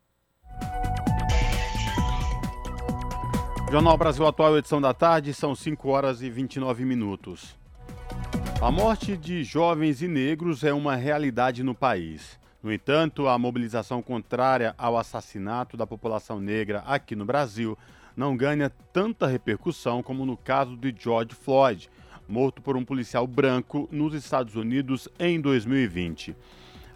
[3.71, 7.57] Jornal Brasil Atual, edição da tarde, são 5 horas e 29 minutos.
[8.61, 12.37] A morte de jovens e negros é uma realidade no país.
[12.61, 17.77] No entanto, a mobilização contrária ao assassinato da população negra aqui no Brasil
[18.17, 21.89] não ganha tanta repercussão como no caso de George Floyd,
[22.27, 26.35] morto por um policial branco nos Estados Unidos em 2020.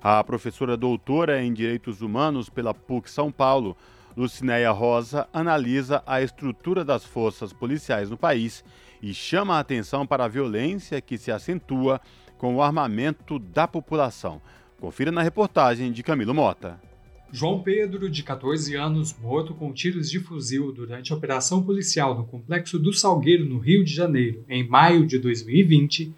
[0.01, 3.77] A professora doutora em Direitos Humanos pela PUC São Paulo,
[4.17, 8.65] Lucinéia Rosa, analisa a estrutura das forças policiais no país
[9.03, 11.99] e chama a atenção para a violência que se acentua
[12.37, 14.41] com o armamento da população.
[14.79, 16.79] Confira na reportagem de Camilo Mota.
[17.29, 22.25] João Pedro, de 14 anos, morto com tiros de fuzil durante a operação policial no
[22.25, 26.13] Complexo do Salgueiro, no Rio de Janeiro, em maio de 2020,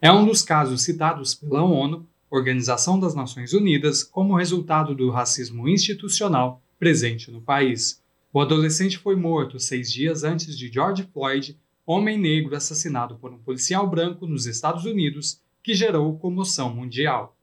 [0.00, 5.68] é um dos casos citados pela ONU, Organização das Nações Unidas, como resultado do racismo
[5.68, 8.00] institucional presente no país.
[8.32, 11.56] O adolescente foi morto seis dias antes de George Floyd
[11.90, 17.34] homem negro assassinado por um policial branco nos Estados Unidos, que gerou comoção mundial.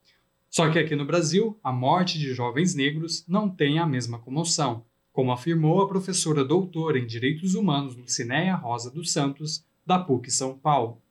[0.52, 4.86] Só que aqui no Brasil, a morte de jovens negros não tem a mesma comoção,
[5.12, 10.56] como afirmou a professora doutora em Direitos Humanos Lucinéia Rosa dos Santos, da PUC São
[10.56, 11.02] Paulo.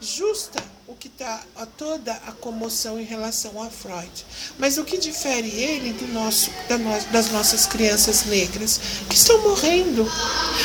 [0.00, 1.42] Justa o que está
[1.78, 4.10] toda a comoção em relação a Freud.
[4.58, 9.40] Mas o que difere ele do nosso, da no, das nossas crianças negras que estão
[9.42, 10.06] morrendo?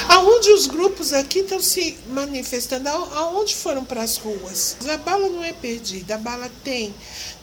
[0.10, 2.90] Aonde os grupos aqui estão se manifestando?
[2.90, 4.76] Aonde foram para as ruas?
[4.92, 6.94] A bala não é perdida, a bala tem,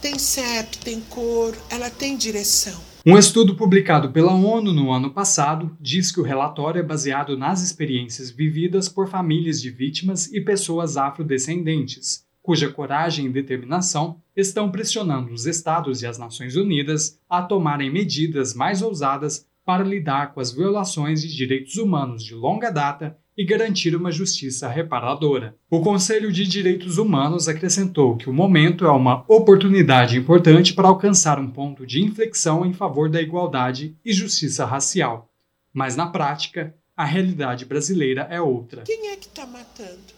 [0.00, 2.93] tem CEP, tem cor, ela tem direção.
[3.06, 7.60] Um estudo publicado pela ONU no ano passado diz que o relatório é baseado nas
[7.60, 15.34] experiências vividas por famílias de vítimas e pessoas afrodescendentes, cuja coragem e determinação estão pressionando
[15.34, 20.50] os Estados e as Nações Unidas a tomarem medidas mais ousadas para lidar com as
[20.50, 25.56] violações de direitos humanos de longa data e garantir uma justiça reparadora.
[25.68, 31.38] O Conselho de Direitos Humanos acrescentou que o momento é uma oportunidade importante para alcançar
[31.38, 35.30] um ponto de inflexão em favor da igualdade e justiça racial.
[35.72, 38.82] Mas na prática, a realidade brasileira é outra.
[38.82, 40.14] Quem é que está matando?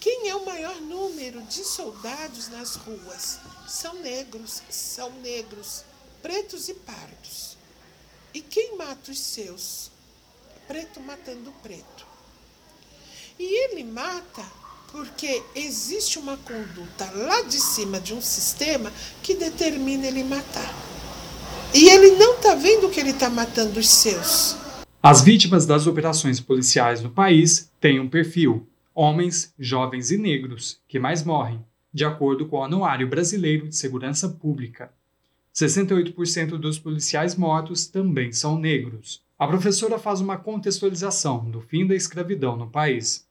[0.00, 3.38] Quem é o maior número de soldados nas ruas?
[3.68, 5.84] São negros, são negros,
[6.22, 7.56] pretos e pardos.
[8.34, 9.92] E quem mata os seus?
[10.66, 12.11] Preto matando preto.
[13.44, 14.44] E ele mata
[14.92, 20.72] porque existe uma conduta lá de cima de um sistema que determina ele matar.
[21.74, 24.56] E ele não está vendo que ele está matando os seus.
[25.02, 31.00] As vítimas das operações policiais no país têm um perfil homens, jovens e negros que
[31.00, 31.60] mais morrem,
[31.92, 34.92] de acordo com o Anuário Brasileiro de Segurança Pública.
[35.52, 39.20] 68% dos policiais mortos também são negros.
[39.36, 43.26] A professora faz uma contextualização do fim da escravidão no país.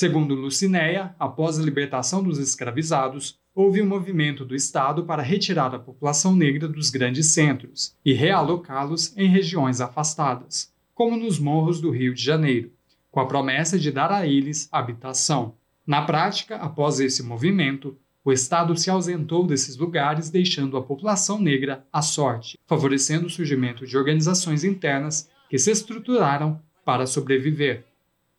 [0.00, 5.78] Segundo Lucinéia, após a libertação dos escravizados, houve um movimento do Estado para retirar a
[5.78, 12.14] população negra dos grandes centros e realocá-los em regiões afastadas, como nos morros do Rio
[12.14, 12.70] de Janeiro
[13.10, 15.54] com a promessa de dar a eles habitação.
[15.86, 21.84] Na prática, após esse movimento, o Estado se ausentou desses lugares, deixando a população negra
[21.92, 27.89] à sorte, favorecendo o surgimento de organizações internas que se estruturaram para sobreviver.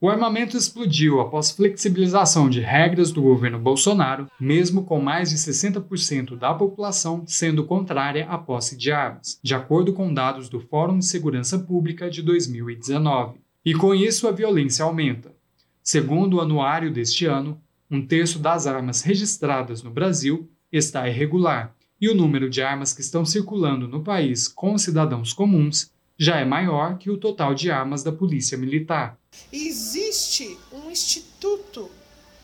[0.04, 6.36] O armamento explodiu após flexibilização de regras do governo Bolsonaro, mesmo com mais de 60%
[6.36, 11.06] da população sendo contrária à posse de armas, de acordo com dados do Fórum de
[11.06, 13.42] Segurança Pública de 2019.
[13.64, 15.36] E com isso a violência aumenta.
[15.84, 22.10] Segundo o anuário deste ano, um terço das armas registradas no Brasil está irregular e
[22.10, 26.98] o número de armas que estão circulando no país com cidadãos comuns já é maior
[26.98, 29.21] que o total de armas da Polícia Militar.
[29.52, 31.92] Existe um instituto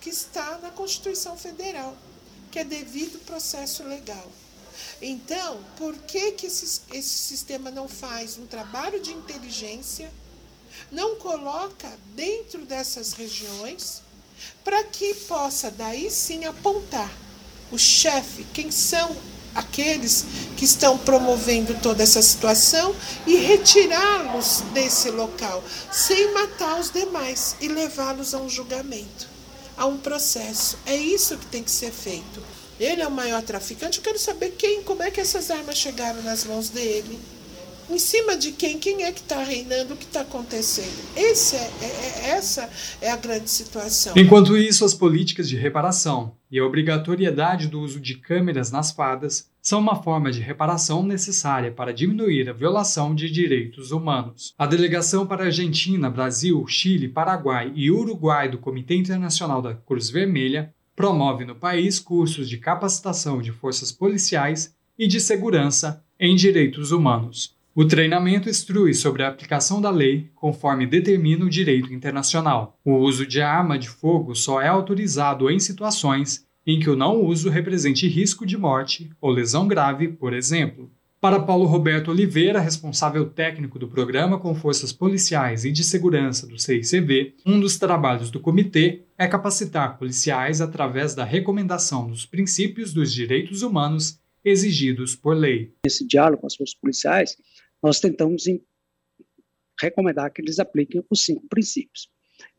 [0.01, 1.95] que está na Constituição Federal,
[2.51, 4.29] que é devido processo legal.
[5.01, 10.11] Então, por que, que esse, esse sistema não faz um trabalho de inteligência,
[10.91, 14.01] não coloca dentro dessas regiões,
[14.63, 17.11] para que possa daí sim apontar
[17.71, 19.15] o chefe, quem são
[19.57, 20.23] aqueles
[20.55, 22.95] que estão promovendo toda essa situação
[23.25, 29.27] e retirá-los desse local, sem matar os demais e levá-los a um julgamento,
[29.75, 30.77] a um processo.
[30.85, 32.41] É isso que tem que ser feito.
[32.79, 33.97] Ele é o maior traficante.
[33.97, 37.19] Eu quero saber quem, como é que essas armas chegaram nas mãos dele.
[37.89, 38.77] Em cima de quem?
[38.77, 39.93] Quem é que está reinando?
[39.93, 40.91] O que está acontecendo?
[41.15, 42.69] Esse é, é, é, essa
[43.01, 44.13] é a grande situação.
[44.17, 49.49] Enquanto isso, as políticas de reparação e a obrigatoriedade do uso de câmeras nas fadas
[49.61, 54.53] são uma forma de reparação necessária para diminuir a violação de direitos humanos.
[54.57, 60.73] A delegação para Argentina, Brasil, Chile, Paraguai e Uruguai do Comitê Internacional da Cruz Vermelha
[60.93, 67.56] promove no país cursos de capacitação de forças policiais e de segurança em direitos humanos.
[67.79, 72.75] O treinamento instrui sobre a aplicação da lei conforme determina o direito internacional.
[72.83, 77.23] O uso de arma de fogo só é autorizado em situações em que o não
[77.23, 80.89] uso represente risco de morte ou lesão grave, por exemplo.
[81.21, 86.57] Para Paulo Roberto Oliveira, responsável técnico do programa com forças policiais e de segurança do
[86.57, 93.13] CICV, um dos trabalhos do comitê é capacitar policiais através da recomendação dos princípios dos
[93.13, 95.73] direitos humanos exigidos por lei.
[95.85, 97.37] Nesse diálogo com as forças policiais,
[97.81, 98.45] nós tentamos
[99.79, 102.09] recomendar que eles apliquem os cinco princípios.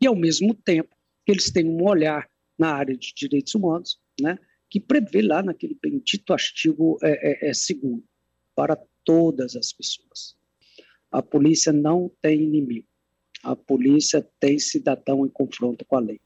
[0.00, 0.94] E, ao mesmo tempo,
[1.24, 4.38] que eles tenham um olhar na área de direitos humanos, né,
[4.70, 8.04] que prevê lá naquele bendito artigo é, é, é segundo
[8.54, 10.36] para todas as pessoas.
[11.10, 12.86] A polícia não tem inimigo.
[13.42, 16.20] A polícia tem cidadão em confronto com a lei.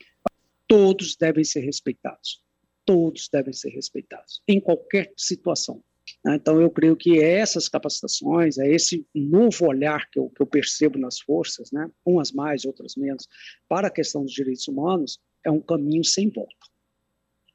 [0.66, 2.42] Todos devem ser respeitados.
[2.84, 5.84] Todos devem ser respeitados, em qualquer situação.
[6.24, 6.36] Né?
[6.36, 10.98] Então, eu creio que essas capacitações, é esse novo olhar que eu, que eu percebo
[10.98, 11.90] nas forças, né?
[12.04, 13.28] umas mais, outras menos,
[13.68, 16.54] para a questão dos direitos humanos, é um caminho sem volta.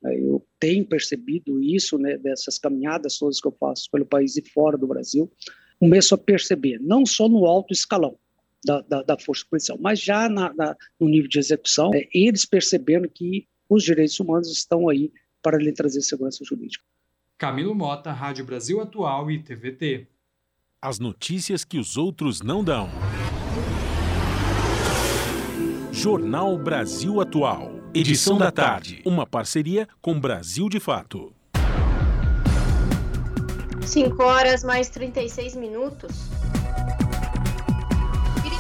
[0.04, 4.78] Eu tenho percebido isso, né, dessas caminhadas todas que eu faço pelo país e fora
[4.78, 5.32] do Brasil,
[5.80, 8.18] começo a perceber, não só no alto escalão
[8.64, 12.46] da, da, da força policial, mas já na, na, no nível de execução, é, eles
[12.46, 15.12] percebendo que os direitos humanos estão aí
[15.42, 16.84] para lhe trazer segurança jurídica.
[17.38, 20.08] Camilo Mota, Rádio Brasil Atual e TVT.
[20.82, 22.90] As notícias que os outros não dão.
[25.92, 27.74] Jornal Brasil Atual.
[27.94, 29.04] Edição da tarde.
[29.06, 31.32] Uma parceria com Brasil de Fato.
[33.86, 36.37] 5 horas mais 36 minutos.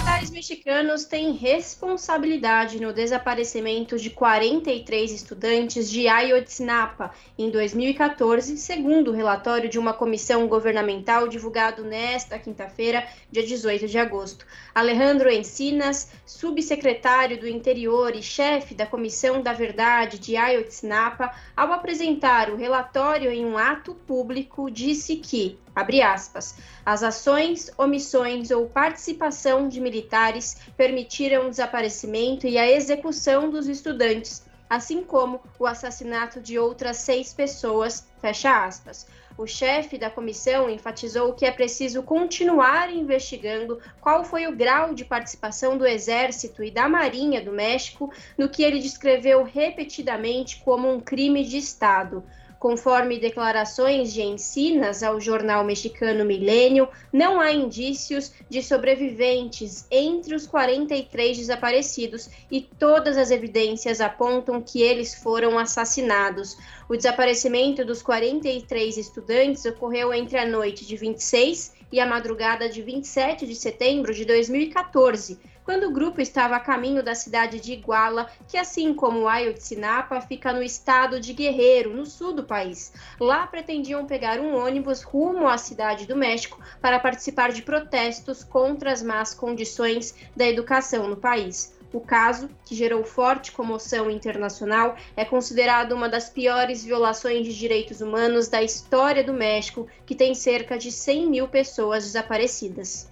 [0.08, 9.14] Militares mexicanos têm responsabilidade no desaparecimento de 43 estudantes de Ayotzinapa em 2014, segundo o
[9.14, 14.45] relatório de uma comissão governamental divulgado nesta quinta-feira, dia 18 de agosto.
[14.78, 22.51] Alejandro Encinas, subsecretário do Interior e chefe da Comissão da Verdade de Ayotzinapa, ao apresentar
[22.51, 29.67] o relatório em um ato público, disse que abre aspas, as ações, omissões ou participação
[29.67, 36.59] de militares permitiram o desaparecimento e a execução dos estudantes, assim como o assassinato de
[36.59, 39.07] outras seis pessoas, fecha aspas.
[39.38, 45.05] O chefe da comissão enfatizou que é preciso continuar investigando qual foi o grau de
[45.05, 50.99] participação do Exército e da Marinha do México no que ele descreveu repetidamente como um
[50.99, 52.23] crime de Estado.
[52.60, 60.47] Conforme declarações de Encinas ao jornal mexicano Milênio, não há indícios de sobreviventes entre os
[60.47, 66.58] 43 desaparecidos e todas as evidências apontam que eles foram assassinados.
[66.89, 72.82] O desaparecimento dos 43 estudantes ocorreu entre a noite de 26 e a madrugada de
[72.82, 78.32] 27 de setembro de 2014 quando o grupo estava a caminho da cidade de Iguala,
[78.47, 82.93] que assim como Ayotzinapa fica no estado de Guerreiro, no sul do país.
[83.20, 88.93] Lá pretendiam pegar um ônibus rumo à cidade do México para participar de protestos contra
[88.93, 91.78] as más condições da educação no país.
[91.91, 97.99] O caso, que gerou forte comoção internacional, é considerado uma das piores violações de direitos
[97.99, 103.09] humanos da história do México, que tem cerca de 100 mil pessoas desaparecidas.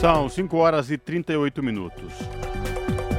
[0.00, 2.12] São 5 horas e 38 minutos.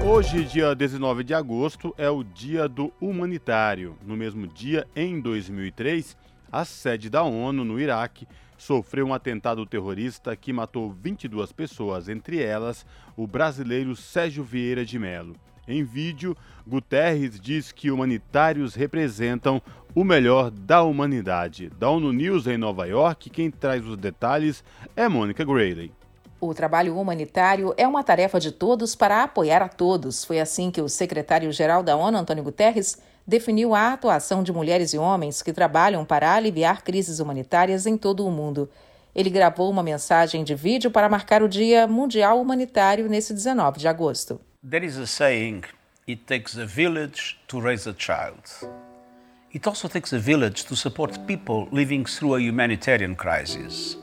[0.01, 3.97] Hoje, dia 19 de agosto, é o Dia do Humanitário.
[4.01, 6.15] No mesmo dia, em 2003,
[6.49, 8.25] a sede da ONU no Iraque
[8.57, 12.85] sofreu um atentado terrorista que matou 22 pessoas, entre elas
[13.17, 15.35] o brasileiro Sérgio Vieira de Melo.
[15.67, 16.33] Em vídeo,
[16.65, 19.61] Guterres diz que humanitários representam
[19.93, 21.69] o melhor da humanidade.
[21.77, 24.63] Da ONU News em Nova York, quem traz os detalhes
[24.95, 25.98] é Mônica Grayley.
[26.41, 30.23] O trabalho humanitário é uma tarefa de todos para apoiar a todos.
[30.23, 34.97] Foi assim que o secretário-geral da ONU, Antônio Guterres, definiu a atuação de mulheres e
[34.97, 38.69] homens que trabalham para aliviar crises humanitárias em todo o mundo.
[39.13, 43.87] Ele gravou uma mensagem de vídeo para marcar o Dia Mundial Humanitário nesse 19 de
[43.89, 44.39] agosto.
[44.67, 45.63] There is a saying,
[46.07, 48.41] it takes a village to raise a child.
[49.53, 53.97] It also takes a village to support people living through a humanitarian crisis.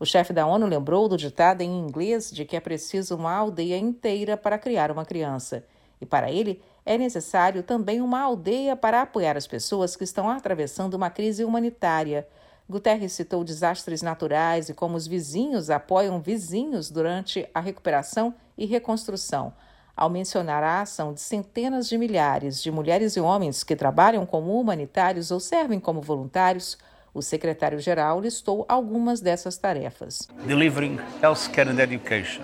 [0.00, 3.76] O chefe da ONU lembrou do ditado em inglês de que é preciso uma aldeia
[3.76, 5.62] inteira para criar uma criança.
[6.00, 10.94] E para ele, é necessário também uma aldeia para apoiar as pessoas que estão atravessando
[10.94, 12.26] uma crise humanitária.
[12.66, 19.52] Guterres citou desastres naturais e como os vizinhos apoiam vizinhos durante a recuperação e reconstrução.
[19.94, 24.58] Ao mencionar a ação de centenas de milhares de mulheres e homens que trabalham como
[24.58, 26.78] humanitários ou servem como voluntários,
[27.12, 32.42] o secretário-geral listou algumas dessas tarefas: delivering healthcare and education,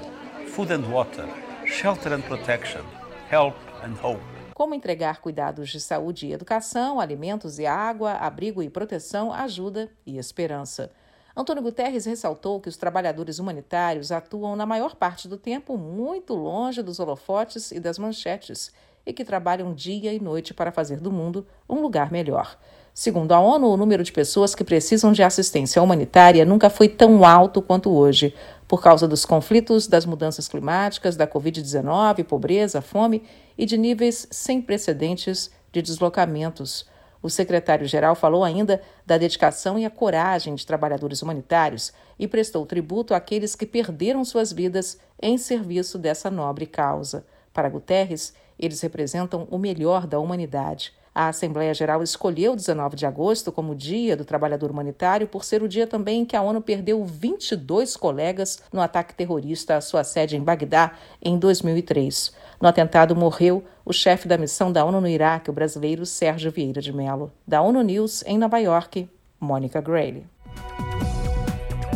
[0.49, 1.27] food and water,
[1.67, 2.83] shelter and protection,
[3.31, 3.55] help
[3.85, 4.23] and hope.
[4.55, 10.17] Como entregar cuidados de saúde e educação, alimentos e água, abrigo e proteção, ajuda e
[10.17, 10.91] esperança.
[11.37, 16.83] Antônio Guterres ressaltou que os trabalhadores humanitários atuam na maior parte do tempo muito longe
[16.83, 18.73] dos holofotes e das manchetes
[19.05, 22.59] e que trabalham dia e noite para fazer do mundo um lugar melhor.
[22.99, 27.27] Segundo a ONU, o número de pessoas que precisam de assistência humanitária nunca foi tão
[27.27, 28.35] alto quanto hoje,
[28.67, 33.23] por causa dos conflitos, das mudanças climáticas, da Covid-19, pobreza, fome
[33.59, 36.87] e de níveis sem precedentes de deslocamentos.
[37.21, 43.13] O secretário-geral falou ainda da dedicação e a coragem de trabalhadores humanitários e prestou tributo
[43.13, 47.27] àqueles que perderam suas vidas em serviço dessa nobre causa.
[47.53, 50.95] Para Guterres, eles representam o melhor da humanidade.
[51.17, 55.69] A Assembleia Geral escolheu 19 de agosto como Dia do Trabalhador Humanitário por ser o
[55.69, 60.37] dia também em que a ONU perdeu 22 colegas no ataque terrorista à sua sede
[60.37, 60.93] em Bagdá
[61.23, 62.35] em 2003.
[62.61, 66.83] No atentado morreu o chefe da missão da ONU no Iraque, o brasileiro Sérgio Vieira
[66.83, 67.33] de Mello.
[67.49, 69.09] Da ONU News, em Nova York,
[69.41, 70.27] Mônica Grayle.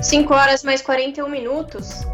[0.01, 2.07] 5 horas mais 41 minutos.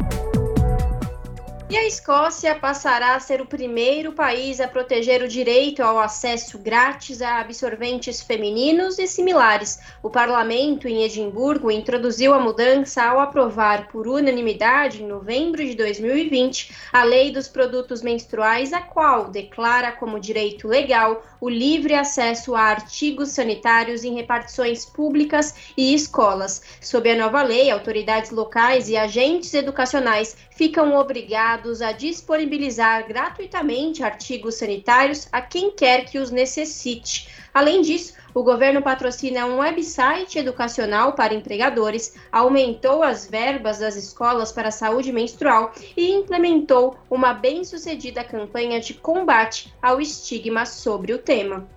[1.69, 6.57] E a Escócia passará a ser o primeiro país a proteger o direito ao acesso
[6.57, 9.77] grátis a absorventes femininos e similares.
[10.01, 16.73] O parlamento em Edimburgo introduziu a mudança ao aprovar por unanimidade em novembro de 2020
[16.93, 22.61] a Lei dos Produtos Menstruais, a qual declara como direito legal o livre acesso a
[22.61, 26.61] artigos sanitários em repartições públicas e escolas.
[26.81, 34.55] Sob a nova lei, autoridades locais e agentes educacionais ficam obrigados a disponibilizar gratuitamente artigos
[34.55, 37.29] sanitários a quem quer que os necessite.
[37.53, 44.51] Além disso, o governo patrocina um website educacional para empregadores, aumentou as verbas das escolas
[44.51, 51.17] para a saúde menstrual e implementou uma bem-sucedida campanha de combate ao estigma sobre o
[51.17, 51.67] tema.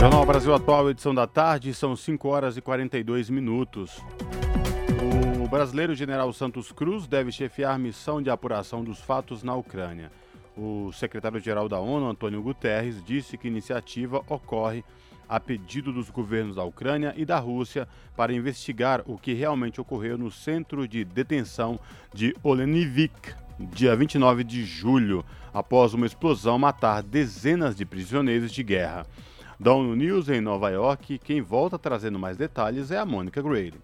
[0.00, 4.02] Jornal Brasil Atual, edição da tarde, são 5 horas e 42 minutos.
[5.40, 10.10] O brasileiro general Santos Cruz deve chefiar missão de apuração dos fatos na Ucrânia.
[10.56, 14.84] O secretário-geral da ONU, Antônio Guterres, disse que a iniciativa ocorre
[15.28, 20.16] a pedido dos governos da Ucrânia e da Rússia para investigar o que realmente ocorreu
[20.16, 21.80] no centro de detenção
[22.12, 29.06] de Olenivik, dia 29 de julho, após uma explosão matar dezenas de prisioneiros de guerra.
[29.58, 33.78] Da ONU News em Nova York, quem volta trazendo mais detalhes é a Mônica Grady.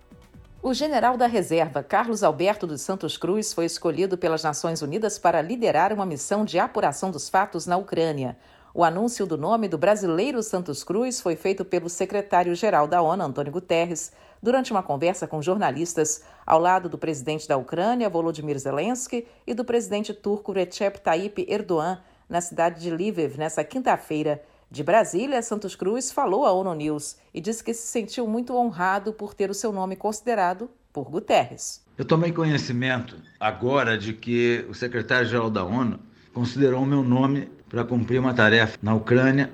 [0.63, 5.41] O general da reserva, Carlos Alberto dos Santos Cruz, foi escolhido pelas Nações Unidas para
[5.41, 8.37] liderar uma missão de apuração dos fatos na Ucrânia.
[8.75, 13.51] O anúncio do nome do brasileiro Santos Cruz foi feito pelo secretário-geral da ONU, Antônio
[13.51, 19.55] Guterres, durante uma conversa com jornalistas ao lado do presidente da Ucrânia, Volodymyr Zelensky, e
[19.55, 21.99] do presidente turco Recep Tayyip Erdogan,
[22.29, 24.43] na cidade de Lviv, nesta quinta-feira.
[24.73, 29.13] De Brasília, Santos Cruz falou à ONU News e disse que se sentiu muito honrado
[29.13, 31.85] por ter o seu nome considerado por Guterres.
[31.99, 35.99] Eu tomei conhecimento agora de que o secretário-geral da ONU
[36.33, 39.51] considerou o meu nome para cumprir uma tarefa na Ucrânia.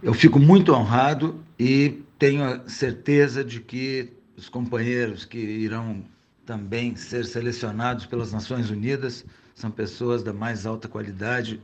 [0.00, 6.04] Eu fico muito honrado e tenho a certeza de que os companheiros que irão
[6.46, 11.60] também ser selecionados pelas Nações Unidas são pessoas da mais alta qualidade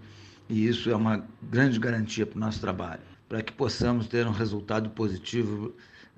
[0.48, 4.32] e isso é uma grande garantia para o nosso trabalho, para que possamos ter um
[4.32, 5.74] resultado positivo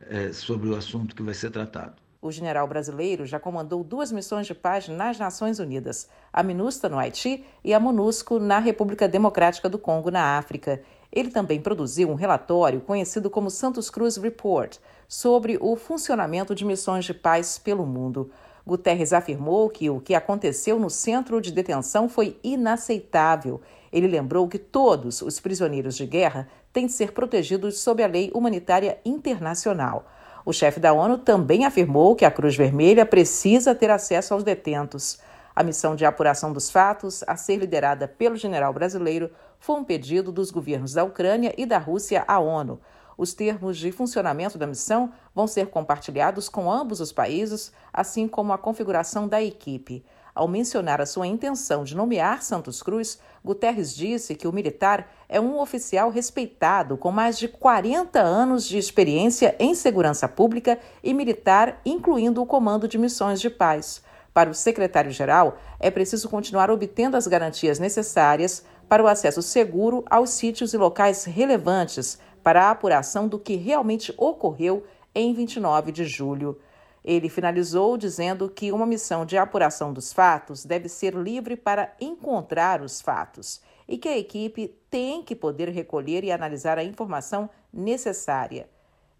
[0.08, 1.94] é, sobre o assunto que vai ser tratado.
[2.20, 6.98] O general brasileiro já comandou duas missões de paz nas Nações Unidas, a MINUSTA no
[6.98, 10.82] Haiti e a MONUSCO na República Democrática do Congo, na África.
[11.12, 17.04] Ele também produziu um relatório conhecido como Santos Cruz Report sobre o funcionamento de missões
[17.04, 18.32] de paz pelo mundo.
[18.66, 23.62] Guterres afirmou que o que aconteceu no centro de detenção foi inaceitável.
[23.92, 28.30] Ele lembrou que todos os prisioneiros de guerra têm de ser protegidos sob a lei
[28.34, 30.06] humanitária internacional.
[30.44, 35.18] O chefe da ONU também afirmou que a Cruz Vermelha precisa ter acesso aos detentos.
[35.54, 40.30] A missão de apuração dos fatos, a ser liderada pelo general brasileiro, foi um pedido
[40.30, 42.80] dos governos da Ucrânia e da Rússia à ONU.
[43.18, 48.52] Os termos de funcionamento da missão vão ser compartilhados com ambos os países, assim como
[48.52, 50.04] a configuração da equipe.
[50.38, 55.40] Ao mencionar a sua intenção de nomear Santos Cruz, Guterres disse que o militar é
[55.40, 61.80] um oficial respeitado com mais de 40 anos de experiência em segurança pública e militar,
[61.84, 64.00] incluindo o comando de missões de paz.
[64.32, 70.30] Para o secretário-geral, é preciso continuar obtendo as garantias necessárias para o acesso seguro aos
[70.30, 76.60] sítios e locais relevantes para a apuração do que realmente ocorreu em 29 de julho.
[77.08, 82.82] Ele finalizou dizendo que uma missão de apuração dos fatos deve ser livre para encontrar
[82.82, 88.68] os fatos e que a equipe tem que poder recolher e analisar a informação necessária,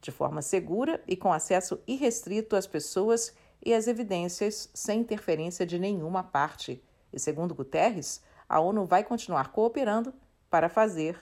[0.03, 3.35] de forma segura e com acesso irrestrito às pessoas
[3.65, 6.85] e às evidências sem interferência de nenhuma parte.
[7.11, 10.13] E segundo Guterres, a ONU vai continuar cooperando
[10.51, 11.19] para fazer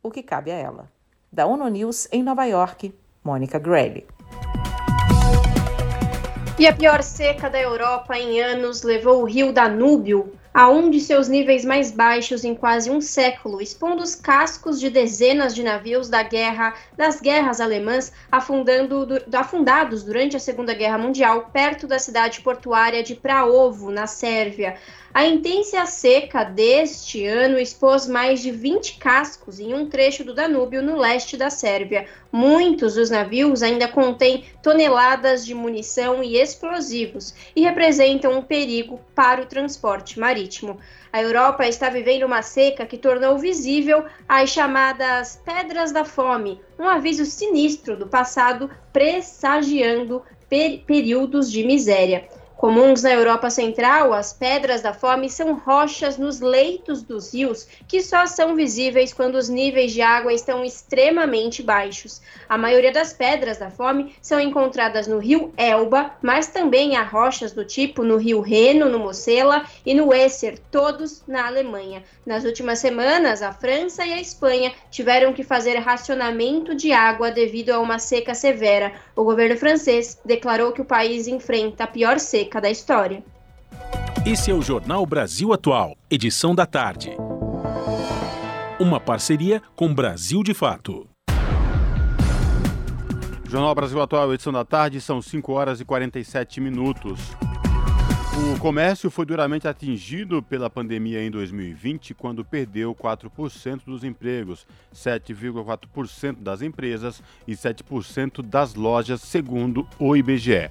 [0.00, 0.88] o que cabe a ela.
[1.32, 2.94] Da ONU News em Nova York,
[3.24, 4.06] Mônica Grayle.
[6.58, 11.00] E a pior seca da Europa em anos levou o rio Danúbio a um de
[11.00, 16.08] seus níveis mais baixos em quase um século, expondo os cascos de dezenas de navios
[16.08, 21.98] da guerra, das guerras alemãs afundando, do, afundados durante a Segunda Guerra Mundial perto da
[21.98, 24.78] cidade portuária de Praovo, na Sérvia.
[25.16, 30.82] A intensa seca deste ano expôs mais de 20 cascos em um trecho do Danúbio,
[30.82, 32.06] no leste da Sérvia.
[32.30, 39.40] Muitos dos navios ainda contêm toneladas de munição e explosivos e representam um perigo para
[39.40, 40.78] o transporte marítimo.
[41.12, 46.88] A Europa está vivendo uma seca que tornou visível as chamadas Pedras da Fome, um
[46.88, 52.28] aviso sinistro do passado pressagiando per períodos de miséria.
[52.56, 58.00] Comuns na Europa Central, as pedras da fome são rochas nos leitos dos rios que
[58.00, 62.22] só são visíveis quando os níveis de água estão extremamente baixos.
[62.48, 67.52] A maioria das pedras da fome são encontradas no rio Elba, mas também há rochas
[67.52, 72.04] do tipo no rio Reno, no Mosela e no Esser, todos na Alemanha.
[72.24, 77.70] Nas últimas semanas, a França e a Espanha tiveram que fazer racionamento de água devido
[77.70, 78.94] a uma seca severa.
[79.14, 83.24] O governo francês declarou que o país enfrenta a pior seca seca da história.
[84.24, 87.10] Esse é o Jornal Brasil Atual, edição da tarde.
[88.78, 91.08] Uma parceria com Brasil de Fato.
[93.48, 97.20] Jornal Brasil Atual, edição da tarde, são 5 horas e 47 minutos.
[98.54, 106.42] O comércio foi duramente atingido pela pandemia em 2020, quando perdeu 4% dos empregos, 7,4%
[106.42, 110.68] das empresas e 7% das lojas, segundo o IBGE.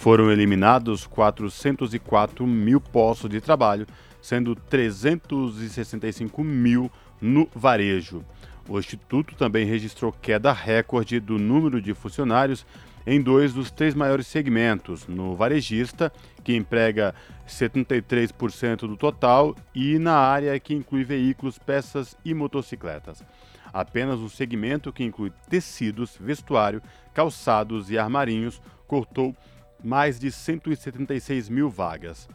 [0.00, 3.86] Foram eliminados 404 mil postos de trabalho,
[4.22, 6.90] sendo 365 mil
[7.20, 8.24] no varejo.
[8.66, 12.64] O Instituto também registrou queda recorde do número de funcionários
[13.06, 16.10] em dois dos três maiores segmentos, no varejista,
[16.42, 17.14] que emprega
[17.46, 23.22] 73% do total, e na área que inclui veículos, peças e motocicletas.
[23.70, 26.80] Apenas o segmento que inclui tecidos, vestuário,
[27.12, 29.36] calçados e armarinhos cortou
[29.82, 32.28] mais de 176 mil vagas.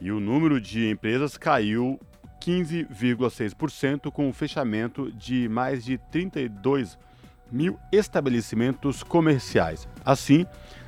[0.00, 1.98] E o número de empresas caiu
[2.40, 6.98] 15,6%, com o fechamento de mais de 32
[7.50, 9.88] mil estabelecimentos comerciais.
[10.04, 10.46] Assim,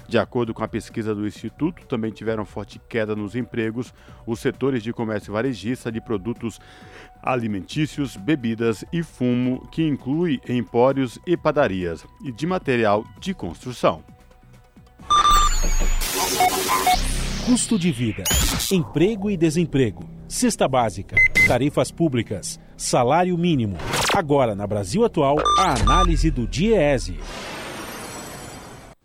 [0.08, 3.92] de acordo com a pesquisa do Instituto, também tiveram forte queda nos empregos
[4.26, 6.60] os setores de comércio varejista de produtos
[7.22, 14.02] alimentícios, bebidas e fumo, que inclui empórios e padarias, e de material de construção.
[17.44, 18.22] Custo de vida,
[18.70, 21.16] emprego e desemprego, cesta básica,
[21.48, 23.76] tarifas públicas, salário mínimo.
[24.14, 27.18] Agora, na Brasil Atual, a análise do DIEESE.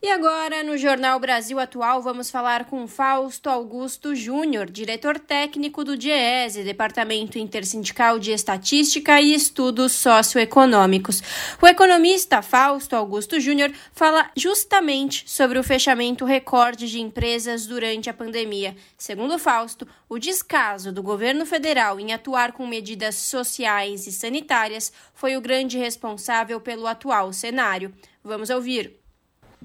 [0.05, 5.95] E agora, no Jornal Brasil Atual, vamos falar com Fausto Augusto Júnior, diretor técnico do
[5.95, 11.23] DIESE, Departamento Intersindical de Estatística e Estudos Socioeconômicos.
[11.61, 18.13] O economista Fausto Augusto Júnior fala justamente sobre o fechamento recorde de empresas durante a
[18.13, 18.75] pandemia.
[18.97, 25.37] Segundo Fausto, o descaso do governo federal em atuar com medidas sociais e sanitárias foi
[25.37, 27.93] o grande responsável pelo atual cenário.
[28.21, 29.02] Vamos ouvir.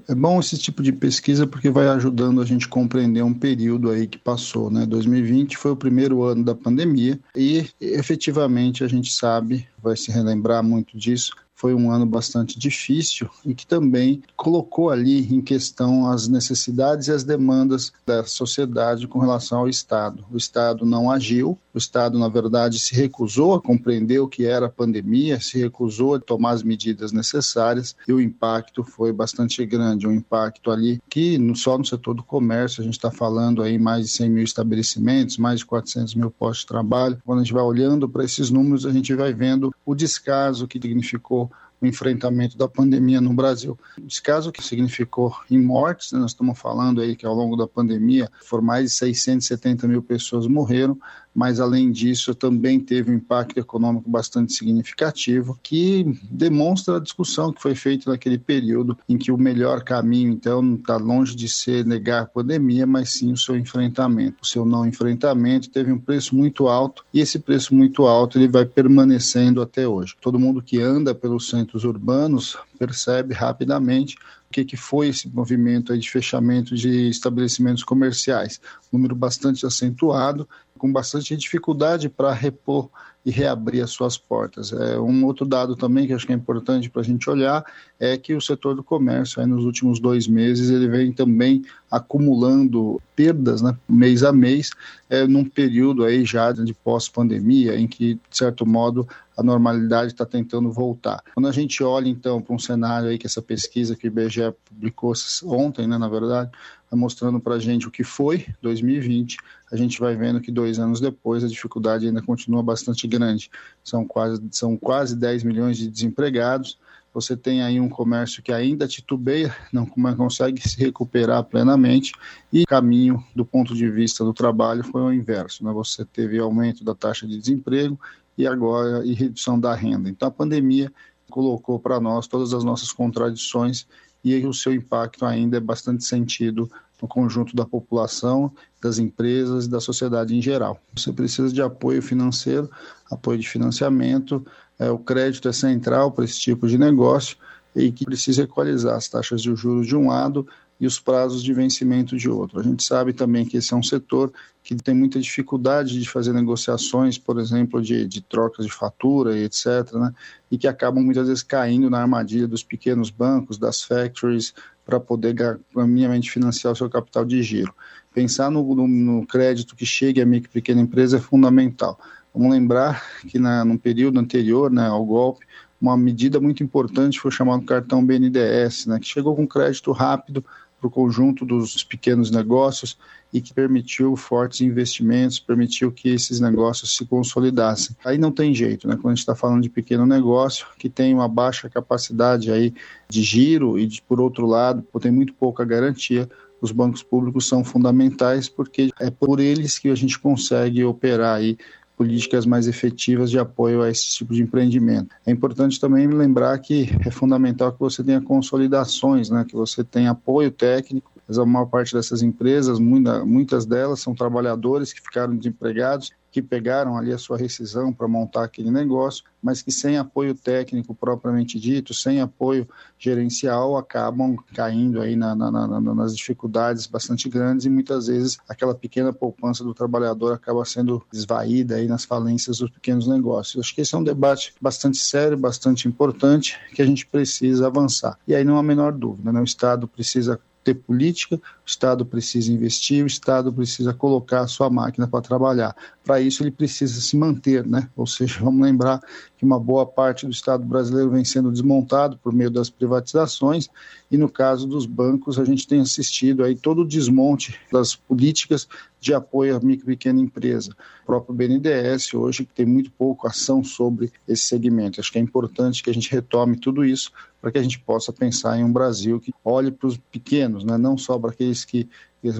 [0.07, 4.07] É bom esse tipo de pesquisa porque vai ajudando a gente compreender um período aí
[4.07, 4.85] que passou, né?
[4.85, 10.63] 2020 foi o primeiro ano da pandemia e efetivamente a gente sabe, vai se relembrar
[10.63, 16.29] muito disso, foi um ano bastante difícil e que também colocou ali em questão as
[16.29, 20.25] necessidades e as demandas da sociedade com relação ao Estado.
[20.31, 24.67] O Estado não agiu, o Estado, na verdade, se recusou a compreender o que era
[24.67, 30.07] a pandemia, se recusou a tomar as medidas necessárias e o impacto foi bastante grande.
[30.07, 34.05] Um impacto ali que só no setor do comércio, a gente está falando aí mais
[34.05, 37.21] de 100 mil estabelecimentos, mais de 400 mil postos de trabalho.
[37.25, 40.79] Quando a gente vai olhando para esses números, a gente vai vendo o descaso que
[40.81, 41.48] significou
[41.81, 43.77] o enfrentamento da pandemia no Brasil.
[44.07, 47.67] Esse caso que significou em mortes, né, nós estamos falando aí que ao longo da
[47.67, 50.97] pandemia foram mais de 670 mil pessoas morreram,
[51.33, 57.61] mas além disso também teve um impacto econômico bastante significativo que demonstra a discussão que
[57.61, 62.23] foi feita naquele período em que o melhor caminho então está longe de ser negar
[62.23, 64.37] a pandemia, mas sim o seu enfrentamento.
[64.41, 68.47] O seu não enfrentamento teve um preço muito alto e esse preço muito alto ele
[68.47, 70.15] vai permanecendo até hoje.
[70.19, 74.15] Todo mundo que anda pelos urbanos percebe rapidamente
[74.49, 78.59] o que, que foi esse movimento de fechamento de estabelecimentos comerciais.
[78.91, 80.47] número bastante acentuado,
[80.77, 82.89] com bastante dificuldade para repor
[83.25, 84.71] e reabrir as suas portas.
[84.71, 87.63] É, um outro dado também que acho que é importante para a gente olhar
[87.99, 93.01] é que o setor do comércio, aí, nos últimos dois meses, ele vem também acumulando
[93.15, 94.71] perdas, né, mês a mês,
[95.09, 100.25] é, num período aí já de pós-pandemia, em que, de certo modo, a normalidade está
[100.25, 101.21] tentando voltar.
[101.33, 104.53] Quando a gente olha, então, para um cenário aí que essa pesquisa que o IBGE
[104.65, 105.13] publicou
[105.45, 106.51] ontem, né, na verdade,
[106.95, 109.37] mostrando para a gente o que foi 2020,
[109.71, 113.49] a gente vai vendo que dois anos depois a dificuldade ainda continua bastante grande.
[113.83, 116.77] São quase, são quase 10 milhões de desempregados,
[117.13, 122.13] você tem aí um comércio que ainda titubeia, não consegue se recuperar plenamente,
[122.53, 125.63] e caminho do ponto de vista do trabalho foi o inverso.
[125.63, 125.71] Né?
[125.73, 127.99] Você teve aumento da taxa de desemprego
[128.37, 130.09] e agora e redução da renda.
[130.09, 130.91] Então a pandemia
[131.29, 133.87] colocou para nós todas as nossas contradições
[134.23, 136.69] e o seu impacto ainda é bastante sentido
[137.01, 138.51] no conjunto da população,
[138.81, 140.79] das empresas e da sociedade em geral.
[140.95, 142.69] Você precisa de apoio financeiro,
[143.09, 144.45] apoio de financiamento,
[144.77, 147.37] é, o crédito é central para esse tipo de negócio
[147.75, 150.47] e que precisa equalizar as taxas de juros de um lado
[150.79, 152.59] e os prazos de vencimento de outro.
[152.59, 154.31] A gente sabe também que esse é um setor
[154.63, 159.43] que tem muita dificuldade de fazer negociações, por exemplo, de, de trocas de fatura e
[159.43, 160.13] etc., né?
[160.49, 164.53] e que acabam muitas vezes caindo na armadilha dos pequenos bancos, das factories,
[164.85, 165.35] para poder
[165.75, 167.73] minimamente financiar o seu capital de giro.
[168.13, 171.99] Pensar no, no, no crédito que chegue à micro e pequena empresa é fundamental.
[172.33, 175.45] Vamos lembrar que na, no período anterior né, ao golpe,
[175.81, 180.43] uma medida muito importante foi chamado cartão BNDES, né, que chegou com crédito rápido
[180.79, 182.97] para o conjunto dos pequenos negócios
[183.31, 187.95] e que permitiu fortes investimentos, permitiu que esses negócios se consolidassem.
[188.03, 188.95] Aí não tem jeito, né?
[188.95, 192.73] Quando a gente está falando de pequeno negócio que tem uma baixa capacidade aí
[193.07, 196.29] de giro e de, por outro lado tem muito pouca garantia,
[196.61, 201.57] os bancos públicos são fundamentais porque é por eles que a gente consegue operar aí
[201.99, 205.13] políticas mais efetivas de apoio a esse tipo de empreendimento.
[205.25, 210.11] É importante também lembrar que é fundamental que você tenha consolidações, né, que você tenha
[210.11, 211.11] apoio técnico.
[211.29, 216.97] A maior parte dessas empresas, muita, muitas delas são trabalhadores que ficaram desempregados que pegaram
[216.97, 221.93] ali a sua rescisão para montar aquele negócio, mas que sem apoio técnico propriamente dito,
[221.93, 222.67] sem apoio
[222.97, 228.75] gerencial, acabam caindo aí na, na, na, nas dificuldades bastante grandes e muitas vezes aquela
[228.75, 233.63] pequena poupança do trabalhador acaba sendo esvaída aí nas falências dos pequenos negócios.
[233.63, 238.17] Acho que esse é um debate bastante sério, bastante importante, que a gente precisa avançar.
[238.27, 239.39] E aí não há menor dúvida, né?
[239.39, 244.69] o Estado precisa ter política, o Estado precisa investir, o Estado precisa colocar a sua
[244.69, 245.75] máquina para trabalhar.
[246.03, 247.89] Para isso, ele precisa se manter, né?
[247.95, 249.01] Ou seja, vamos lembrar
[249.37, 253.69] que uma boa parte do Estado brasileiro vem sendo desmontado por meio das privatizações,
[254.11, 258.67] e no caso dos bancos, a gente tem assistido aí todo o desmonte das políticas
[258.99, 260.71] de apoio à micro e pequena empresa.
[261.03, 264.99] O próprio BNDES hoje tem muito pouco ação sobre esse segmento.
[264.99, 268.11] Acho que é importante que a gente retome tudo isso para que a gente possa
[268.11, 270.77] pensar em um Brasil que olhe para os pequenos, né?
[270.77, 271.87] não só para aqueles que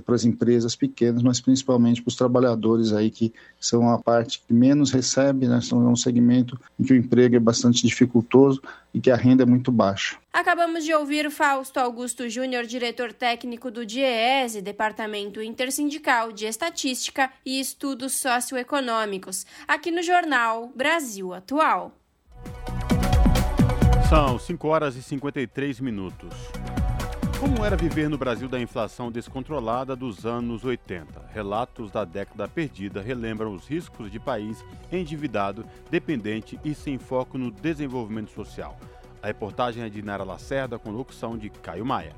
[0.06, 4.54] para as empresas pequenas, mas principalmente para os trabalhadores aí que são a parte que
[4.54, 5.62] menos recebe, né?
[5.62, 8.62] São um segmento em que o emprego é bastante dificultoso
[8.94, 10.18] e que a renda é muito baixa.
[10.34, 17.60] Acabamos de ouvir Fausto Augusto Júnior, diretor técnico do DIEESE, Departamento Intersindical de Estatística e
[17.60, 21.94] Estudos Socioeconômicos, aqui no jornal Brasil Atual.
[24.10, 26.34] São 5 horas e 53 minutos.
[27.40, 31.28] Como era viver no Brasil da inflação descontrolada dos anos 80?
[31.32, 37.52] Relatos da década perdida relembram os riscos de país endividado, dependente e sem foco no
[37.52, 38.80] desenvolvimento social.
[39.22, 42.16] A reportagem é de Nara Lacerda com locução de Caio Maia.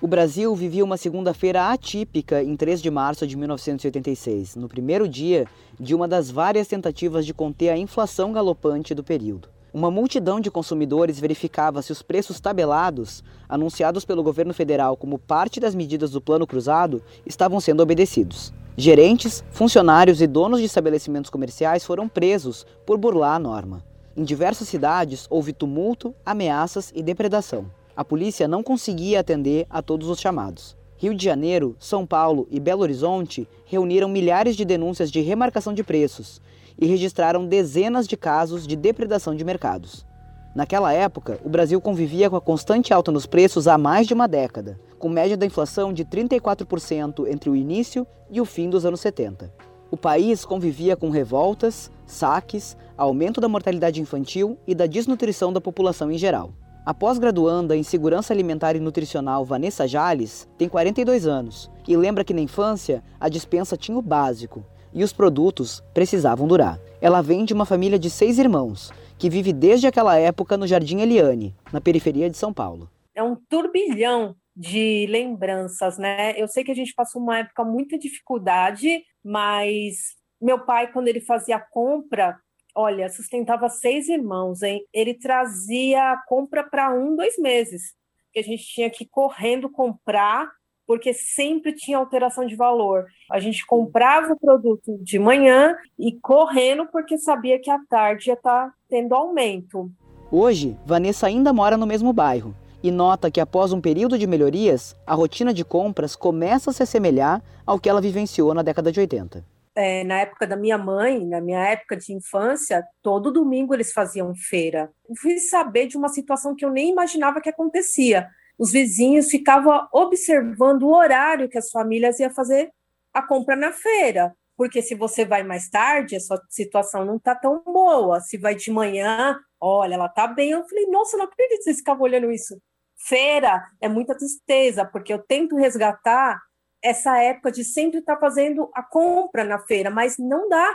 [0.00, 5.44] O Brasil vivia uma segunda-feira atípica em 3 de março de 1986, no primeiro dia
[5.78, 9.48] de uma das várias tentativas de conter a inflação galopante do período.
[9.74, 15.58] Uma multidão de consumidores verificava se os preços tabelados, anunciados pelo governo federal como parte
[15.58, 18.52] das medidas do Plano Cruzado, estavam sendo obedecidos.
[18.76, 23.84] Gerentes, funcionários e donos de estabelecimentos comerciais foram presos por burlar a norma.
[24.16, 27.68] Em diversas cidades houve tumulto, ameaças e depredação
[27.98, 30.76] a polícia não conseguia atender a todos os chamados.
[30.96, 35.82] Rio de Janeiro, São Paulo e Belo Horizonte reuniram milhares de denúncias de remarcação de
[35.82, 36.40] preços
[36.80, 40.06] e registraram dezenas de casos de depredação de mercados.
[40.54, 44.28] Naquela época, o Brasil convivia com a constante alta nos preços há mais de uma
[44.28, 49.00] década, com média da inflação de 34% entre o início e o fim dos anos
[49.00, 49.52] 70.
[49.90, 56.12] O país convivia com revoltas, saques, aumento da mortalidade infantil e da desnutrição da população
[56.12, 56.52] em geral.
[56.88, 62.32] A pós-graduanda em Segurança Alimentar e Nutricional Vanessa Jales tem 42 anos e lembra que
[62.32, 64.64] na infância a dispensa tinha o básico
[64.94, 66.80] e os produtos precisavam durar.
[66.98, 71.00] Ela vem de uma família de seis irmãos que vive desde aquela época no Jardim
[71.00, 72.88] Eliane, na periferia de São Paulo.
[73.14, 76.40] É um turbilhão de lembranças, né?
[76.40, 81.20] Eu sei que a gente passou uma época muita dificuldade, mas meu pai, quando ele
[81.20, 82.34] fazia compra,
[82.78, 84.84] olha, sustentava seis irmãos, hein?
[84.94, 87.92] Ele trazia a compra para um, dois meses,
[88.32, 90.48] que a gente tinha que ir correndo comprar,
[90.86, 93.04] porque sempre tinha alteração de valor.
[93.32, 98.34] A gente comprava o produto de manhã e correndo, porque sabia que à tarde ia
[98.34, 99.90] estar tá tendo aumento.
[100.30, 104.94] Hoje, Vanessa ainda mora no mesmo bairro e nota que após um período de melhorias,
[105.04, 109.00] a rotina de compras começa a se assemelhar ao que ela vivenciou na década de
[109.00, 113.92] 80 é, na época da minha mãe, na minha época de infância, todo domingo eles
[113.92, 114.90] faziam feira.
[115.08, 118.28] Eu fui saber de uma situação que eu nem imaginava que acontecia.
[118.58, 122.72] Os vizinhos ficavam observando o horário que as famílias iam fazer
[123.14, 124.34] a compra na feira.
[124.56, 128.20] Porque se você vai mais tarde, a sua situação não está tão boa.
[128.20, 130.50] Se vai de manhã, olha, ela está bem.
[130.50, 132.60] Eu falei, nossa, não acredito que vocês ficavam olhando isso.
[132.96, 136.42] Feira é muita tristeza, porque eu tento resgatar
[136.82, 140.74] essa época de sempre estar tá fazendo a compra na feira, mas não dá.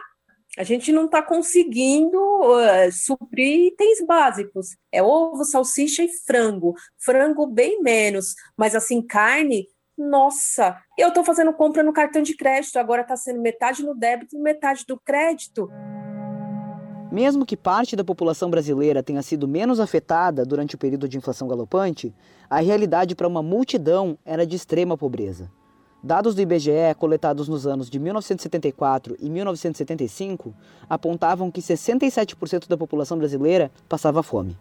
[0.58, 4.78] A gente não está conseguindo uh, suprir itens básicos.
[4.92, 6.76] É ovo, salsicha e frango.
[7.00, 12.78] Frango bem menos, mas assim, carne, nossa, eu estou fazendo compra no cartão de crédito,
[12.78, 15.70] agora está sendo metade no débito e metade do crédito.
[17.12, 21.48] Mesmo que parte da população brasileira tenha sido menos afetada durante o período de inflação
[21.48, 22.14] galopante,
[22.50, 25.52] a realidade para uma multidão era de extrema pobreza.
[26.06, 30.54] Dados do IBGE coletados nos anos de 1974 e 1975
[30.90, 34.58] apontavam que 67% da população brasileira passava fome.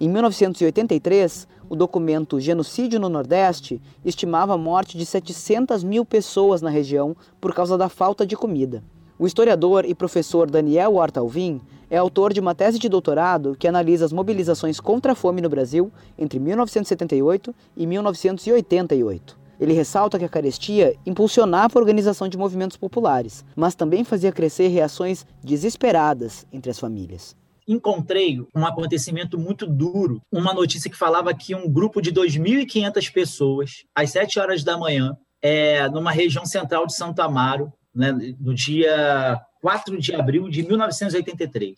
[0.00, 6.70] Em 1983, o documento Genocídio no Nordeste estimava a morte de 700 mil pessoas na
[6.70, 8.80] região por causa da falta de comida.
[9.18, 13.66] O historiador e professor Daniel Horta Alvim é autor de uma tese de doutorado que
[13.66, 19.42] analisa as mobilizações contra a fome no Brasil entre 1978 e 1988.
[19.60, 24.68] Ele ressalta que a carestia impulsionava a organização de movimentos populares, mas também fazia crescer
[24.68, 27.36] reações desesperadas entre as famílias
[27.66, 33.84] encontrei um acontecimento muito duro, uma notícia que falava que um grupo de 2.500 pessoas,
[33.94, 39.40] às 7 horas da manhã, é, numa região central de Santo Amaro, né, no dia
[39.60, 41.74] 4 de abril de 1983.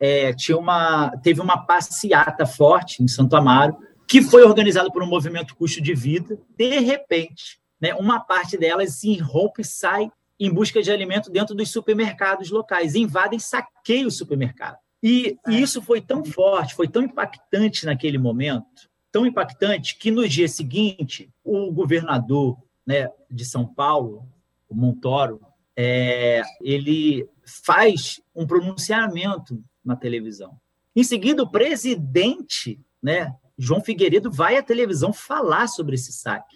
[0.00, 3.76] É, tinha uma, teve uma passeata forte em Santo Amaro,
[4.08, 6.40] que foi organizada por um movimento custo de vida.
[6.56, 11.54] De repente, né, uma parte delas se rompe e sai em busca de alimento dentro
[11.54, 14.78] dos supermercados locais, invadem, saqueiam o supermercado.
[15.02, 20.26] E, e isso foi tão forte, foi tão impactante naquele momento, tão impactante que no
[20.26, 22.56] dia seguinte o governador
[22.86, 24.26] né, de São Paulo,
[24.68, 25.40] o Montoro,
[25.76, 30.58] é, ele faz um pronunciamento na televisão.
[30.96, 36.54] Em seguida, o presidente, né, João Figueiredo, vai à televisão falar sobre esse saque.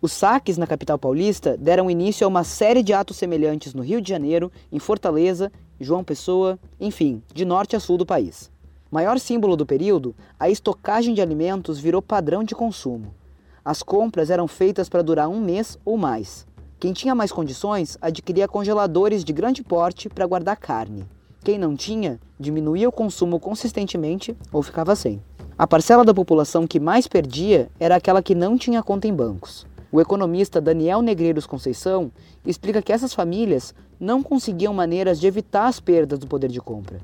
[0.00, 4.00] Os saques na capital paulista deram início a uma série de atos semelhantes no Rio
[4.00, 8.50] de Janeiro, em Fortaleza, João Pessoa, enfim, de norte a sul do país.
[8.90, 13.14] Maior símbolo do período, a estocagem de alimentos virou padrão de consumo.
[13.62, 16.46] As compras eram feitas para durar um mês ou mais.
[16.80, 21.06] Quem tinha mais condições adquiria congeladores de grande porte para guardar carne.
[21.46, 25.22] Quem não tinha, diminuía o consumo consistentemente ou ficava sem.
[25.56, 29.64] A parcela da população que mais perdia era aquela que não tinha conta em bancos.
[29.92, 32.10] O economista Daniel Negreiros Conceição
[32.44, 36.98] explica que essas famílias não conseguiam maneiras de evitar as perdas do poder de compra.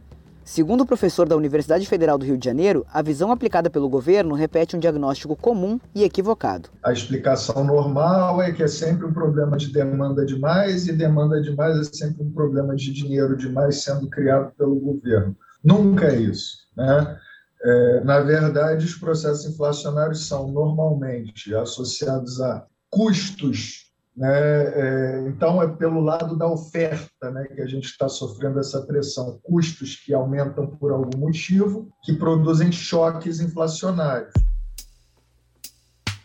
[0.44, 4.34] Segundo o professor da Universidade Federal do Rio de Janeiro, a visão aplicada pelo governo
[4.34, 6.68] repete um diagnóstico comum e equivocado.
[6.82, 11.78] A explicação normal é que é sempre um problema de demanda demais e demanda demais
[11.78, 15.36] é sempre um problema de dinheiro demais sendo criado pelo governo.
[15.62, 16.58] Nunca é isso.
[16.76, 17.18] Né?
[17.64, 23.91] É, na verdade, os processos inflacionários são normalmente associados a custos.
[24.16, 24.28] Né?
[24.30, 29.38] É, então, é pelo lado da oferta né, que a gente está sofrendo essa pressão.
[29.42, 34.32] Custos que aumentam por algum motivo, que produzem choques inflacionários.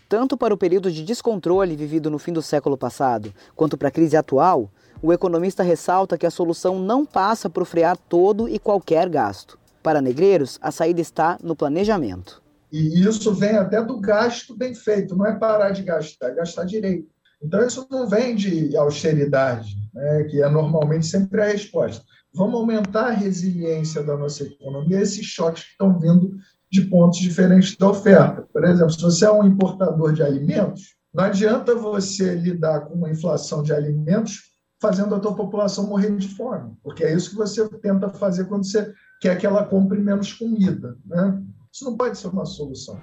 [0.10, 3.92] Tanto para o período de descontrole vivido no fim do século passado, quanto para a
[3.92, 4.72] crise atual,
[5.02, 9.60] o economista ressalta que a solução não passa por frear todo e qualquer gasto.
[9.84, 12.42] Para negreiros, a saída está no planejamento.
[12.72, 16.66] E isso vem até do gasto bem feito, não é parar de gastar, é gastar
[16.66, 17.08] direito.
[17.42, 22.04] Então, isso não vem de austeridade, né, que é normalmente sempre a resposta.
[22.34, 26.36] Vamos aumentar a resiliência da nossa economia, esses choques que estão vindo
[26.72, 28.48] de pontos diferentes da oferta.
[28.52, 33.10] Por exemplo, se você é um importador de alimentos, não adianta você lidar com uma
[33.10, 34.48] inflação de alimentos
[34.80, 38.66] fazendo a tua população morrer de fome, porque é isso que você tenta fazer quando
[38.66, 40.96] você quer que ela compre menos comida.
[41.06, 41.42] Né?
[41.74, 43.00] Isso não pode ser uma solução.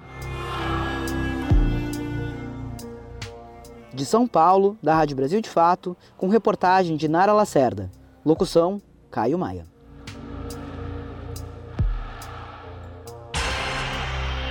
[3.95, 7.89] De São Paulo, da Rádio Brasil de Fato, com reportagem de Nara Lacerda.
[8.25, 9.65] Locução: Caio Maia.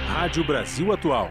[0.08, 1.28] Rádio Brasil Atual.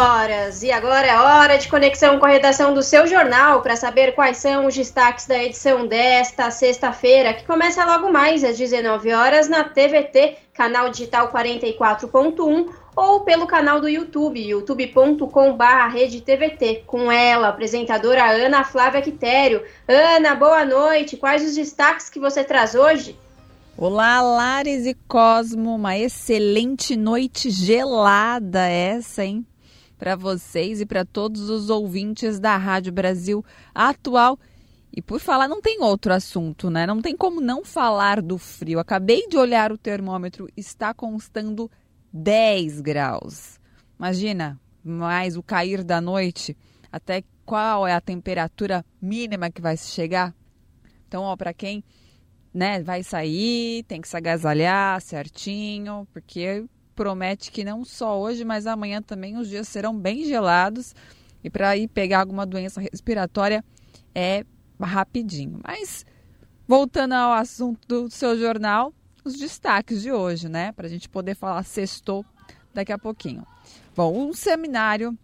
[0.00, 4.14] horas e agora é hora de conexão com a redação do seu jornal para saber
[4.14, 9.46] quais são os destaques da edição desta sexta-feira, que começa logo mais às 19 horas
[9.46, 18.64] na TVT, canal digital 44.1 ou pelo canal do YouTube, youtube.com/redetvt, com ela, apresentadora Ana
[18.64, 19.62] Flávia Quitério.
[19.86, 21.18] Ana, boa noite.
[21.18, 23.18] Quais os destaques que você traz hoje?
[23.76, 29.44] Olá, Lares e Cosmo, uma excelente noite gelada essa, hein?
[30.00, 33.44] Para vocês e para todos os ouvintes da Rádio Brasil
[33.74, 34.38] Atual.
[34.90, 36.86] E por falar, não tem outro assunto, né?
[36.86, 38.78] Não tem como não falar do frio.
[38.78, 41.70] Acabei de olhar o termômetro, está constando
[42.10, 43.60] 10 graus.
[43.98, 46.56] Imagina, mais o cair da noite,
[46.90, 50.34] até qual é a temperatura mínima que vai chegar?
[51.06, 51.84] Então, ó, para quem
[52.54, 56.64] né, vai sair, tem que se agasalhar certinho, porque
[57.00, 60.94] promete que não só hoje, mas amanhã também os dias serão bem gelados
[61.42, 63.64] e para ir pegar alguma doença respiratória
[64.14, 64.44] é
[64.78, 65.58] rapidinho.
[65.66, 66.04] Mas
[66.68, 68.92] voltando ao assunto do seu jornal,
[69.24, 72.22] os destaques de hoje, né, para a gente poder falar sextou
[72.74, 73.46] daqui a pouquinho.
[73.96, 75.18] Bom, um seminário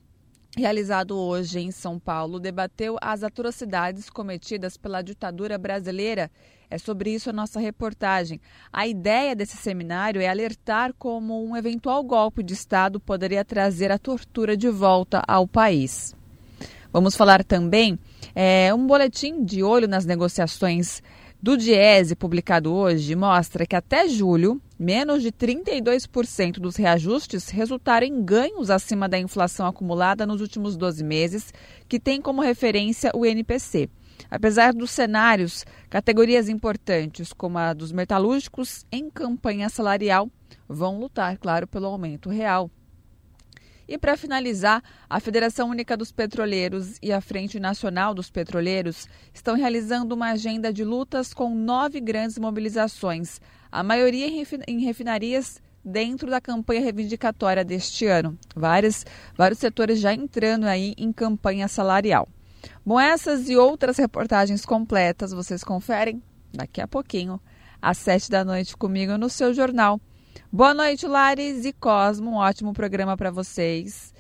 [0.57, 6.31] realizado hoje em São Paulo, debateu as atrocidades cometidas pela ditadura brasileira.
[6.71, 8.41] É sobre isso a nossa reportagem.
[8.73, 13.99] A ideia desse seminário é alertar como um eventual golpe de Estado poderia trazer a
[13.99, 16.15] tortura de volta ao país.
[16.93, 17.99] Vamos falar também
[18.35, 21.03] é, um boletim de olho nas negociações
[21.41, 28.25] do Diese, publicado hoje, mostra que até julho, menos de 32% dos reajustes resultaram em
[28.25, 31.53] ganhos acima da inflação acumulada nos últimos 12 meses,
[31.89, 33.89] que tem como referência o INPC.
[34.31, 40.31] Apesar dos cenários, categorias importantes, como a dos metalúrgicos, em campanha salarial,
[40.69, 42.71] vão lutar, claro, pelo aumento real
[43.89, 49.55] e para finalizar, a Federação Única dos Petroleiros e a Frente Nacional dos Petroleiros estão
[49.55, 53.41] realizando uma agenda de lutas com nove grandes mobilizações,
[53.71, 54.27] a maioria
[54.67, 58.37] em refinarias dentro da campanha reivindicatória deste ano.
[58.57, 59.05] Vários,
[59.37, 62.29] vários setores já entrando aí em campanha salarial.
[62.85, 67.41] Bom, essas e outras reportagens completas vocês conferem daqui a pouquinho,
[67.81, 70.01] às sete da noite, comigo no seu jornal.
[70.53, 72.31] Boa noite, Lares e Cosmo.
[72.31, 74.15] Um ótimo programa para vocês.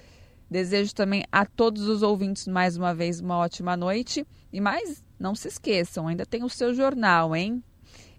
[0.50, 4.26] Desejo também a todos os ouvintes mais uma vez uma ótima noite.
[4.52, 7.62] E mais, não se esqueçam, ainda tem o seu jornal, hein?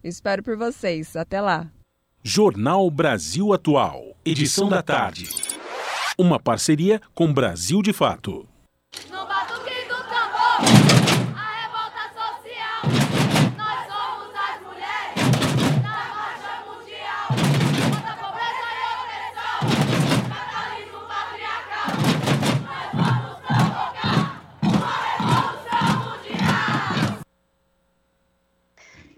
[0.04, 1.16] Espero por vocês.
[1.16, 1.68] Até lá.
[2.24, 5.30] Jornal Brasil Atual, edição da tarde.
[6.18, 8.48] Uma parceria com Brasil de Fato.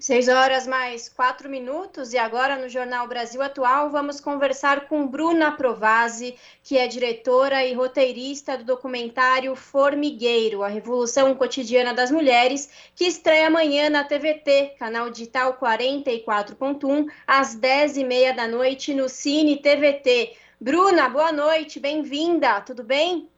[0.10, 5.52] Seis horas mais quatro minutos e agora no Jornal Brasil Atual vamos conversar com Bruna
[5.52, 13.06] Provasi, que é diretora e roteirista do documentário Formigueiro, a Revolução Cotidiana das Mulheres, que
[13.06, 19.58] estreia amanhã na TVT, canal digital 44.1, às dez e meia da noite no Cine
[19.58, 20.36] TVT.
[20.60, 23.30] Bruna, boa noite, bem-vinda, tudo bem?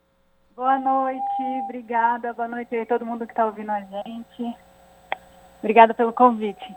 [0.56, 1.20] Boa noite,
[1.64, 4.71] obrigada, boa noite a todo mundo que está ouvindo a gente.
[5.62, 6.74] Obrigada pelo convite.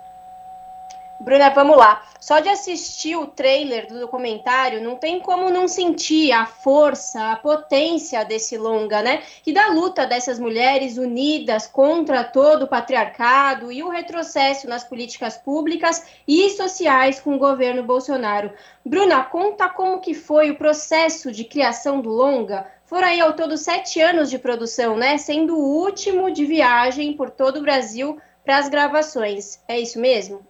[1.20, 2.04] Bruna, vamos lá.
[2.20, 7.36] Só de assistir o trailer do documentário, não tem como não sentir a força, a
[7.36, 9.24] potência desse longa, né?
[9.46, 15.38] E da luta dessas mulheres unidas contra todo o patriarcado e o retrocesso nas políticas
[15.38, 18.52] públicas e sociais com o governo Bolsonaro.
[18.84, 22.68] Bruna, conta como que foi o processo de criação do longa.
[22.86, 25.18] Foram aí ao todo sete anos de produção, né?
[25.18, 29.62] Sendo o último de viagem por todo o Brasil para as gravações.
[29.68, 30.46] É isso mesmo?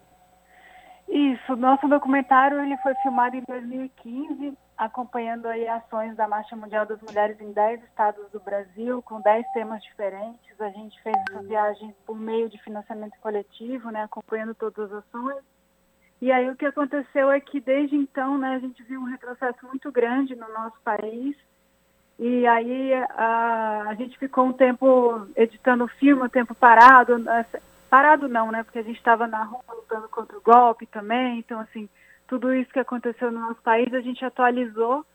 [1.07, 1.55] Isso.
[1.55, 7.39] Nosso documentário ele foi filmado em 2015, acompanhando aí ações da Marcha Mundial das Mulheres
[7.39, 10.59] em 10 estados do Brasil, com 10 temas diferentes.
[10.59, 15.43] A gente fez essa viagem por meio de financiamento coletivo, né, acompanhando todas as ações.
[16.21, 19.65] E aí o que aconteceu é que desde então, né, a gente viu um retrocesso
[19.67, 21.35] muito grande no nosso país.
[22.17, 27.19] E aí a, a gente ficou um tempo editando o filme, um tempo parado,
[27.95, 28.61] parado não, né?
[28.61, 31.39] Porque a gente estava na rua lutando contra o golpe também.
[31.39, 31.87] Então, assim,
[32.27, 35.05] tudo isso que aconteceu no nosso país, a gente atualizou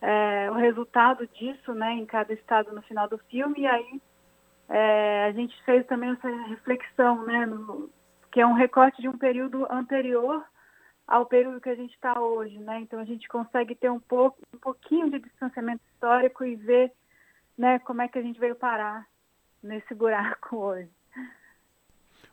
[0.00, 1.92] é, o resultado disso, né?
[1.92, 3.60] Em cada estado no final do filme.
[3.60, 4.00] E aí
[4.70, 7.44] é, a gente fez também essa reflexão, né?
[7.44, 7.90] No,
[8.32, 10.42] que é um recorte de um período anterior
[11.06, 12.80] ao período que a gente está hoje, né?
[12.80, 16.90] Então a gente consegue ter um pouco, um pouquinho de distanciamento histórico e ver,
[17.58, 17.78] né?
[17.80, 19.06] Como é que a gente veio parar
[19.62, 20.88] nesse buraco hoje.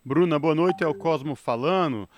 [0.03, 2.09] Bruna, boa noite, é o Cosmo falando.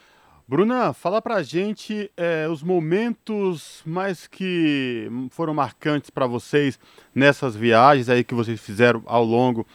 [0.47, 6.79] Bruna, fala pra gente é, os momentos mais que foram marcantes para vocês
[7.13, 9.67] nessas viagens aí que vocês fizeram ao longo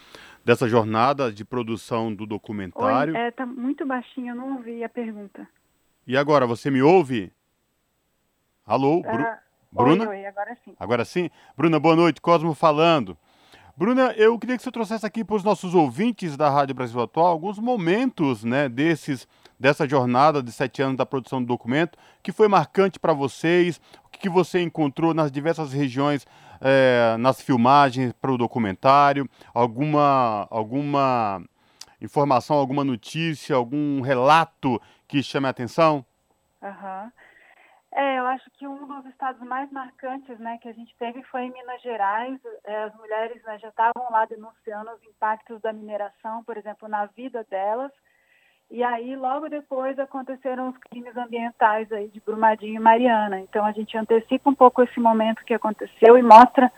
[0.42, 3.12] dessa jornada de produção do documentário.
[3.12, 5.46] Oi, é, tá muito baixinho, eu não ouvi a pergunta.
[6.06, 7.30] E agora, você me ouve?
[8.64, 9.36] Alô, Bru uh,
[9.70, 10.08] Bruna?
[10.08, 10.74] Oi, oi, agora sim.
[10.80, 11.30] Agora sim?
[11.54, 13.18] Bruna, boa noite, Cosmo falando.
[13.78, 17.26] Bruna, eu queria que você trouxesse aqui para os nossos ouvintes da Rádio Brasil Atual
[17.28, 19.24] alguns momentos né, desses,
[19.56, 24.08] dessa jornada de sete anos da produção do documento, que foi marcante para vocês, o
[24.08, 26.26] que, você encontrou nas diversas regiões,
[26.60, 31.40] é, nas filmagens para o documentário, alguma, alguma
[32.00, 36.04] informação, alguma notícia, algum relato que chame a atenção?
[36.60, 37.04] Aham.
[37.04, 37.27] Uhum.
[37.92, 41.42] É, eu acho que um dos estados mais marcantes né, que a gente teve foi
[41.42, 42.38] em Minas Gerais.
[42.64, 47.06] É, as mulheres né, já estavam lá denunciando os impactos da mineração, por exemplo, na
[47.06, 47.90] vida delas.
[48.70, 53.40] E aí, logo depois, aconteceram os crimes ambientais aí de Brumadinho e Mariana.
[53.40, 56.70] Então, a gente antecipa um pouco esse momento que aconteceu e mostra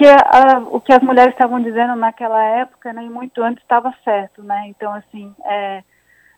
[0.00, 4.42] que a, o que as mulheres estavam dizendo naquela época, né, muito antes estava certo,
[4.42, 4.64] né?
[4.68, 5.82] Então assim, é,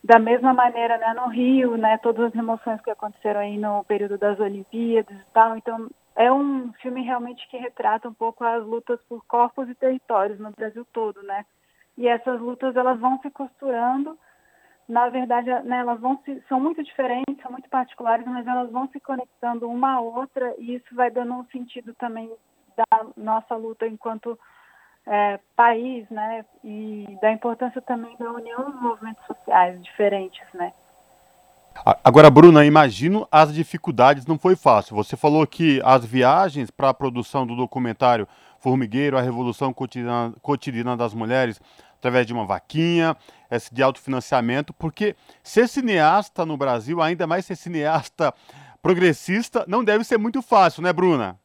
[0.03, 4.19] da mesma maneira, né, no Rio, né, todas as emoções que aconteceram aí no período
[4.19, 9.01] das Olimpíadas e tal, então é um filme realmente que retrata um pouco as lutas
[9.09, 11.45] por corpos e territórios no Brasil todo, né?
[11.97, 14.19] E essas lutas elas vão se costurando,
[14.89, 18.89] na verdade, né, elas vão se, são muito diferentes, são muito particulares, mas elas vão
[18.89, 22.31] se conectando uma a outra e isso vai dando um sentido também
[22.77, 24.39] da nossa luta enquanto
[25.07, 26.45] é, país, né?
[26.63, 30.73] E da importância também da união dos movimentos sociais diferentes, né?
[32.05, 34.95] Agora, Bruna, imagino as dificuldades, não foi fácil.
[34.95, 38.29] Você falou que as viagens para a produção do documentário
[38.61, 41.61] Formigueiro, a Revolução Cotidiana, Cotidiana das Mulheres,
[41.97, 43.17] através de uma vaquinha,
[43.51, 48.35] esse de autofinanciamento, porque ser cineasta no Brasil, ainda mais ser cineasta
[48.83, 51.39] progressista, não deve ser muito fácil, né, Bruna?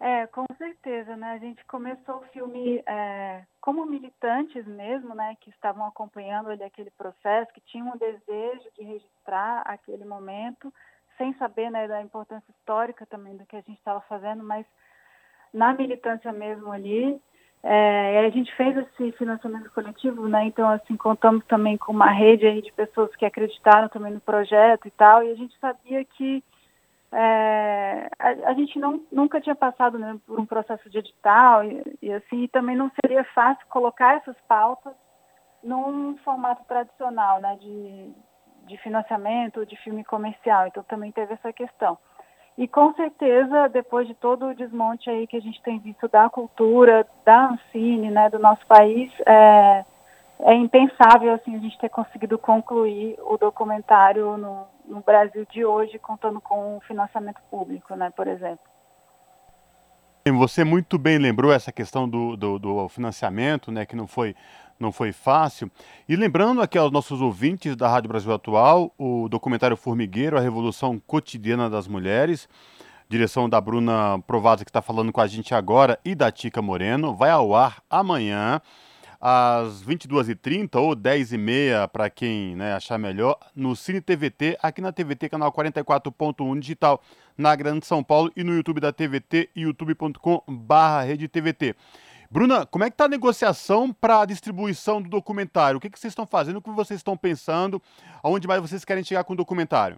[0.00, 1.32] É, com certeza, né?
[1.32, 5.36] A gente começou o filme é, como militantes mesmo, né?
[5.38, 10.72] Que estavam acompanhando ali aquele processo, que tinham um desejo de registrar aquele momento,
[11.18, 14.64] sem saber, né, da importância histórica também do que a gente estava fazendo, mas
[15.52, 17.20] na militância mesmo ali.
[17.62, 20.44] É, a gente fez esse financiamento coletivo, né?
[20.44, 24.88] Então, assim, contamos também com uma rede aí de pessoas que acreditaram também no projeto
[24.88, 26.42] e tal, e a gente sabia que
[27.12, 31.82] é, a, a, gente não, nunca tinha passado né, por um processo de edital e,
[32.00, 34.94] e, assim também não seria fácil colocar essas pautas
[35.62, 38.12] num formato tradicional né, de,
[38.66, 40.68] de financiamento de filme comercial.
[40.68, 41.98] Então também teve essa questão.
[42.56, 46.30] E com certeza depois de todo o desmonte aí que a gente tem visto da
[46.30, 49.84] cultura da Ancine né, do nosso país é,
[50.40, 55.98] é impensável assim a gente ter conseguido concluir o documentário no, no Brasil de hoje,
[55.98, 58.70] contando com o financiamento público, né, por exemplo.
[60.26, 64.36] Você muito bem lembrou essa questão do, do, do, financiamento, né, que não foi,
[64.78, 65.70] não foi fácil.
[66.08, 70.98] E lembrando aqui aos nossos ouvintes da Rádio Brasil Atual, o documentário Formigueiro, a Revolução
[70.98, 72.48] Cotidiana das Mulheres,
[73.08, 77.14] direção da Bruna Provazzi, que está falando com a gente agora, e da Tica Moreno,
[77.14, 78.60] vai ao ar amanhã
[79.20, 85.28] às 22h30 ou 10h30, para quem né, achar melhor, no Cine TVT, aqui na TVT,
[85.28, 87.02] canal 44.1 digital,
[87.36, 91.76] na Grande São Paulo e no YouTube da TVT, youtube.com/barra TVT.
[92.30, 95.78] Bruna, como é que está a negociação para a distribuição do documentário?
[95.78, 96.58] O que, que vocês estão fazendo?
[96.58, 97.82] O que vocês estão pensando?
[98.22, 99.96] Aonde mais vocês querem chegar com o documentário?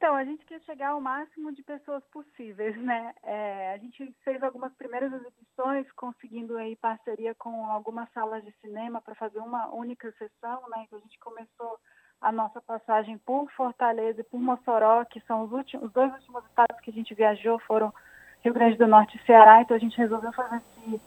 [0.00, 3.12] Então, a gente quer chegar ao máximo de pessoas possíveis, né?
[3.22, 9.02] É, a gente fez algumas primeiras exibições, conseguindo aí parceria com algumas salas de cinema
[9.02, 10.84] para fazer uma única sessão, né?
[10.86, 11.78] Então, a gente começou
[12.18, 16.46] a nossa passagem por Fortaleza e por Mossoró, que são os, últimos, os dois últimos
[16.46, 17.92] estados que a gente viajou, foram
[18.42, 20.98] Rio Grande do Norte e Ceará, então a gente resolveu fazer esse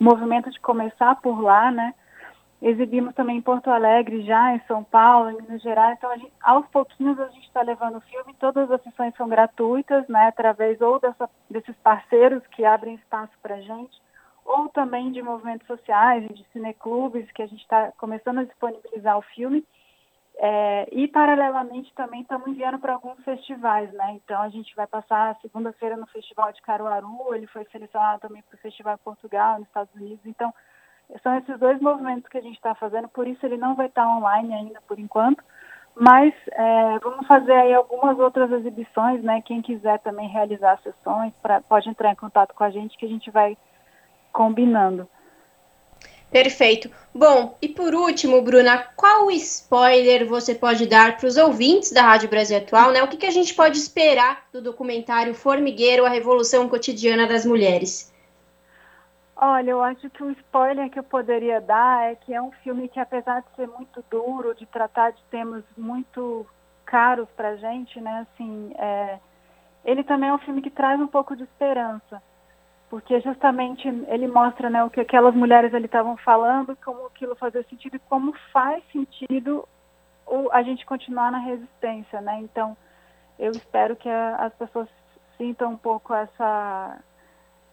[0.00, 1.94] movimento de começar por lá, né?
[2.60, 5.96] Exibimos também em Porto Alegre, já em São Paulo, em Minas Gerais.
[5.96, 8.34] Então, gente, aos pouquinhos, a gente está levando o filme.
[8.34, 13.54] Todas as sessões são gratuitas, né, através ou dessa, desses parceiros que abrem espaço para
[13.54, 14.02] a gente,
[14.44, 19.22] ou também de movimentos sociais, de cineclubes, que a gente está começando a disponibilizar o
[19.22, 19.64] filme.
[20.40, 24.12] É, e, paralelamente, também estamos enviando para alguns festivais, né?
[24.24, 28.56] Então, a gente vai passar segunda-feira no Festival de Caruaru, ele foi selecionado também para
[28.56, 30.24] o Festival em Portugal, nos Estados Unidos.
[30.24, 30.52] Então,
[31.22, 34.04] são esses dois movimentos que a gente está fazendo, por isso ele não vai estar
[34.04, 35.42] tá online ainda por enquanto,
[35.94, 39.42] mas é, vamos fazer aí algumas outras exibições, né?
[39.44, 43.08] Quem quiser também realizar sessões, pra, pode entrar em contato com a gente que a
[43.08, 43.56] gente vai
[44.32, 45.08] combinando.
[46.30, 46.90] Perfeito.
[47.14, 52.28] Bom, e por último, Bruna, qual spoiler você pode dar para os ouvintes da Rádio
[52.28, 53.02] Brasil Atual, né?
[53.02, 58.12] O que, que a gente pode esperar do documentário Formigueiro, a Revolução Cotidiana das Mulheres?
[59.40, 62.88] Olha, eu acho que o spoiler que eu poderia dar é que é um filme
[62.88, 66.44] que, apesar de ser muito duro, de tratar de temas muito
[66.84, 68.26] caros para gente, né?
[68.28, 69.20] Assim, é,
[69.84, 72.20] ele também é um filme que traz um pouco de esperança,
[72.90, 77.62] porque justamente ele mostra, né, o que aquelas mulheres ali estavam falando, como aquilo fazia
[77.64, 79.68] sentido e como faz sentido
[80.50, 82.40] a gente continuar na resistência, né?
[82.40, 82.76] Então,
[83.38, 84.88] eu espero que as pessoas
[85.36, 86.98] sintam um pouco essa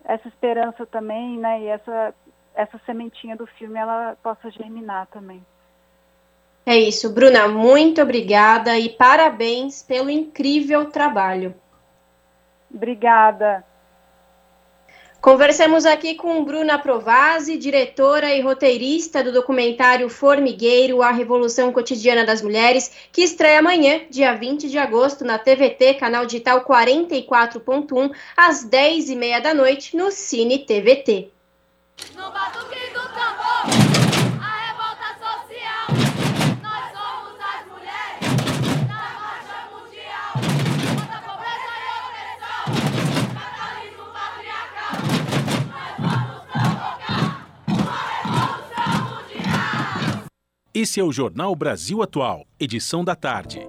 [0.08, 1.62] essa esperança também, né?
[1.62, 2.14] E essa,
[2.54, 5.44] essa sementinha do filme ela possa germinar também.
[6.66, 11.54] É isso, Bruna, muito obrigada e parabéns pelo incrível trabalho.
[12.74, 13.64] Obrigada.
[15.26, 22.44] Conversamos aqui com Bruna Provasi, diretora e roteirista do documentário Formigueiro, a Revolução Cotidiana das
[22.44, 29.42] Mulheres, que estreia amanhã, dia 20 de agosto, na TVT, canal digital 44.1, às 10h30
[29.42, 31.32] da noite, no Cine TVT.
[32.16, 32.32] No
[50.76, 53.62] Esse é o Jornal Brasil Atual, edição da tarde.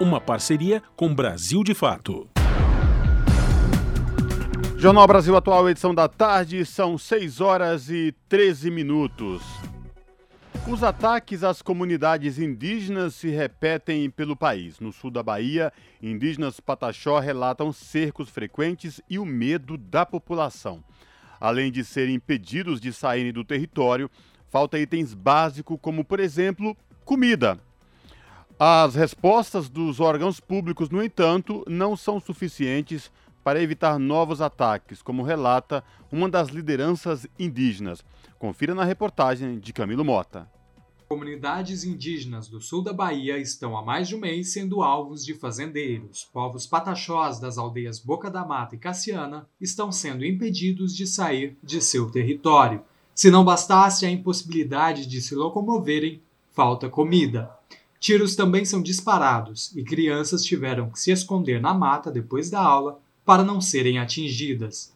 [0.00, 2.28] Uma parceria com Brasil de Fato.
[4.76, 9.40] Jornal Brasil Atual, edição da tarde, são 6 horas e 13 minutos.
[10.66, 14.80] Os ataques às comunidades indígenas se repetem pelo país.
[14.80, 20.82] No sul da Bahia, indígenas Pataxó relatam cercos frequentes e o medo da população.
[21.38, 24.10] Além de serem impedidos de saírem do território,
[24.48, 27.58] falta itens básicos como, por exemplo, comida.
[28.58, 33.10] As respostas dos órgãos públicos, no entanto, não são suficientes
[33.44, 38.02] para evitar novos ataques, como relata uma das lideranças indígenas.
[38.38, 40.50] Confira na reportagem de Camilo Mota.
[41.08, 45.34] Comunidades indígenas do sul da Bahia estão há mais de um mês sendo alvos de
[45.34, 46.28] fazendeiros.
[46.32, 51.80] Povos pataxós das aldeias Boca da Mata e Cassiana estão sendo impedidos de sair de
[51.80, 52.82] seu território.
[53.16, 56.20] Se não bastasse a impossibilidade de se locomoverem,
[56.52, 57.50] falta comida.
[57.98, 63.00] Tiros também são disparados e crianças tiveram que se esconder na mata depois da aula
[63.24, 64.94] para não serem atingidas.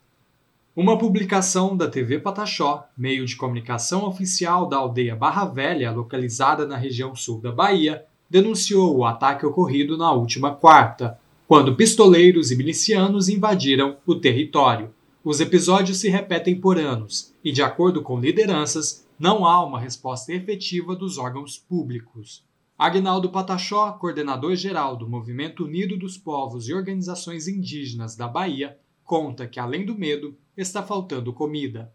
[0.77, 6.77] Uma publicação da TV Pataxó, meio de comunicação oficial da aldeia Barra Velha, localizada na
[6.77, 11.19] região sul da Bahia, denunciou o ataque ocorrido na última quarta,
[11.49, 14.93] quando pistoleiros e milicianos invadiram o território.
[15.23, 20.33] Os episódios se repetem por anos e, de acordo com lideranças, não há uma resposta
[20.33, 22.43] efetiva dos órgãos públicos.
[22.79, 29.61] Agnaldo Pataxó, coordenador-geral do Movimento Unido dos Povos e Organizações Indígenas da Bahia, conta que,
[29.61, 31.93] além do medo, está faltando comida.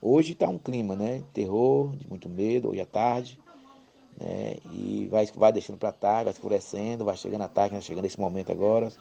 [0.00, 1.24] Hoje está um clima, né?
[1.32, 3.36] Terror, de muito medo, hoje à tarde.
[4.16, 4.58] Né?
[4.72, 8.20] E vai, vai deixando para tarde, vai escurecendo, vai chegando à tarde, vai chegando esse
[8.20, 8.92] momento agora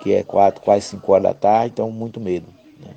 [0.00, 2.46] que é quatro, quase cinco horas da tarde, então muito medo.
[2.78, 2.96] Né?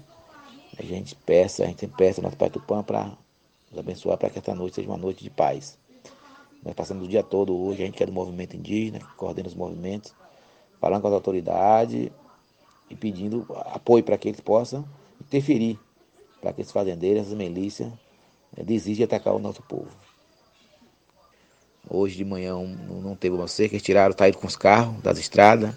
[0.79, 3.11] A gente peça, a gente peça nosso Pai Tupã para
[3.69, 5.77] nos abençoar para que esta noite seja uma noite de paz.
[6.63, 9.49] Nós passamos o dia todo hoje, a gente que é do movimento indígena, que coordena
[9.49, 10.13] os movimentos,
[10.79, 12.09] falando com as autoridades
[12.89, 14.85] e pedindo apoio para que eles possam
[15.19, 15.77] interferir,
[16.39, 17.89] para que esses fazendeiros, essas milícias,
[18.55, 19.91] né, de atacar o nosso povo.
[21.89, 25.75] Hoje de manhã não teve uma cerca, eles tiraram, saíram com os carros das estradas,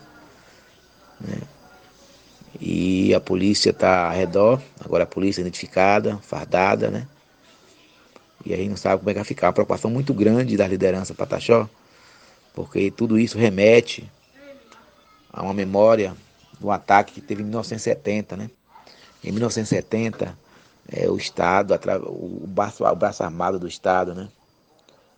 [1.21, 1.41] né?
[2.61, 7.07] E a polícia está ao redor, agora a polícia identificada, fardada, né?
[8.45, 9.49] E a gente não sabe como é que vai ficar.
[9.49, 11.69] Uma preocupação muito grande da liderança Pataxó,
[12.55, 14.11] porque tudo isso remete
[15.33, 16.17] a uma memória
[16.59, 18.51] do ataque que teve em 1970, né?
[19.23, 20.39] Em 1970,
[20.89, 21.75] é, o Estado,
[22.07, 24.29] o braço, o braço armado do Estado, né?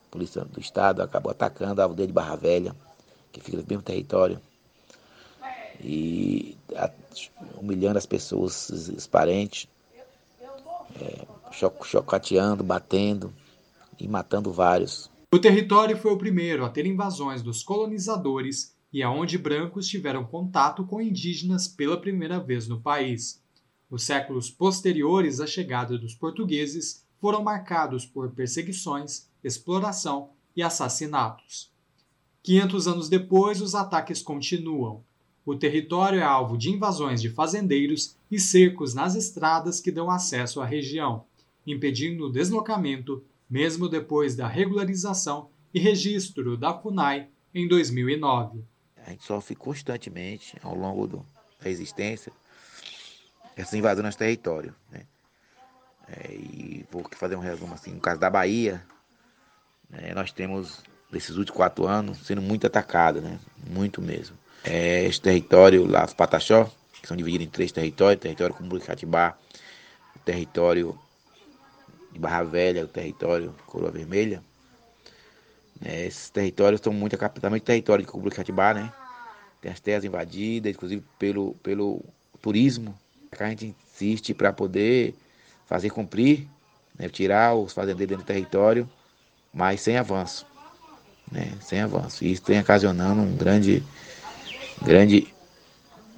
[0.08, 2.74] A polícia do Estado acabou atacando a aldeia de Barra Velha,
[3.30, 4.40] que fica no mesmo território
[5.80, 6.56] e
[7.56, 9.68] humilhando as pessoas, os parentes,
[11.00, 11.26] é,
[11.84, 13.32] chocateando, batendo
[13.98, 15.10] e matando vários.
[15.32, 20.84] O território foi o primeiro a ter invasões dos colonizadores e aonde brancos tiveram contato
[20.84, 23.42] com indígenas pela primeira vez no país.
[23.90, 31.70] Os séculos posteriores à chegada dos portugueses foram marcados por perseguições, exploração e assassinatos.
[32.42, 35.04] 500 anos depois, os ataques continuam,
[35.50, 40.60] o território é alvo de invasões de fazendeiros e cercos nas estradas que dão acesso
[40.60, 41.24] à região,
[41.66, 48.62] impedindo o deslocamento, mesmo depois da regularização e registro da FUNAI em 2009.
[49.06, 51.26] A gente sofre constantemente, ao longo do,
[51.62, 52.30] da existência,
[53.56, 54.74] essas invasões no território.
[54.92, 55.06] Né?
[56.08, 57.94] É, e vou fazer um resumo assim.
[57.94, 58.84] No caso da Bahia,
[59.88, 63.40] né, nós temos, nesses últimos quatro anos, sendo muito atacado, né?
[63.66, 66.70] muito mesmo é, esse território lá, os Pataxó,
[67.00, 69.36] que são divididos em três territórios, território com Buricatibá,
[70.16, 70.98] o território
[72.12, 74.42] de Barra Velha, o território Coroa Vermelha.
[75.84, 78.92] É, esses territórios são muito capitamente território de Buricatibá, né?
[79.60, 82.04] Tem as terras invadidas, inclusive pelo, pelo
[82.40, 82.98] turismo.
[83.38, 85.14] A gente insiste para poder
[85.66, 86.48] fazer cumprir,
[86.98, 87.08] né?
[87.08, 88.88] tirar os fazendeiros do território,
[89.52, 90.46] mas sem avanço.
[91.30, 91.52] Né?
[91.60, 92.24] Sem avanço.
[92.24, 93.82] E isso tem ocasionando um grande
[94.82, 95.32] grande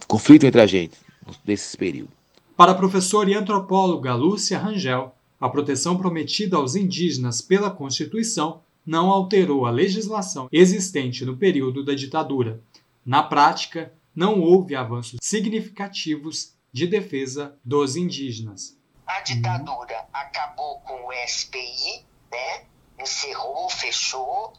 [0.06, 0.98] conflito entre a gente
[1.44, 2.14] desses períodos.
[2.56, 9.10] Para a professora e antropóloga Lúcia Rangel, a proteção prometida aos indígenas pela Constituição não
[9.10, 12.60] alterou a legislação existente no período da ditadura.
[13.04, 18.76] Na prática, não houve avanços significativos de defesa dos indígenas.
[19.06, 22.64] A ditadura acabou com o SPI, né?
[23.00, 24.52] encerrou, fechou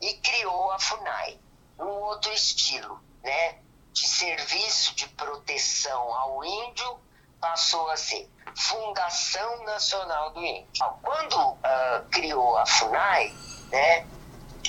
[0.00, 1.38] e criou a FUNAI,
[1.78, 3.58] um outro estilo, né?
[3.92, 6.98] de serviço de proteção ao índio,
[7.40, 10.66] passou a ser Fundação Nacional do Índio.
[11.02, 13.34] Quando uh, criou a FUNAI,
[13.70, 14.06] né,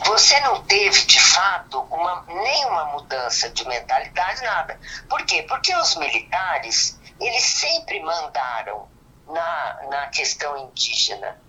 [0.05, 4.79] você não teve de fato uma, nenhuma mudança de mentalidade, nada.
[5.09, 5.43] Por quê?
[5.43, 8.87] Porque os militares, eles sempre mandaram
[9.27, 11.39] na, na questão indígena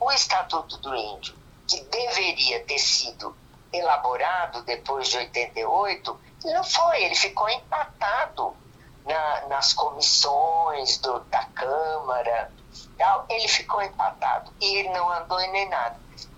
[0.00, 1.34] o Estatuto do Índio,
[1.66, 3.36] que deveria ter sido
[3.72, 8.56] elaborado depois de 88, não foi, ele ficou empatado
[9.04, 12.52] na, nas comissões do, da Câmara,
[12.96, 15.96] tal, ele ficou empatado e ele não andou em nem nada.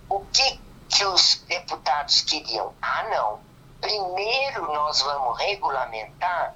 [0.08, 2.72] O que, que os deputados queriam?
[2.80, 3.40] Ah, não.
[3.80, 6.54] Primeiro nós vamos regulamentar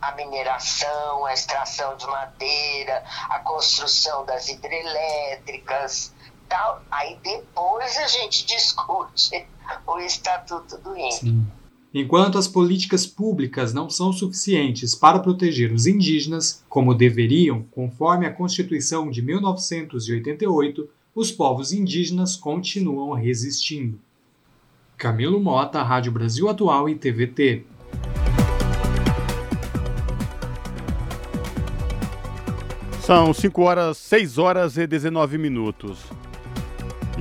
[0.00, 6.12] a mineração, a extração de madeira, a construção das hidrelétricas,
[6.48, 6.82] tal.
[6.90, 9.48] Aí depois a gente discute
[9.86, 11.59] o Estatuto do Índio.
[11.92, 18.32] Enquanto as políticas públicas não são suficientes para proteger os indígenas, como deveriam, conforme a
[18.32, 23.98] Constituição de 1988, os povos indígenas continuam resistindo.
[24.96, 27.64] Camilo Mota, Rádio Brasil Atual e TVT.
[33.00, 35.98] São 5 horas, 6 horas e 19 minutos.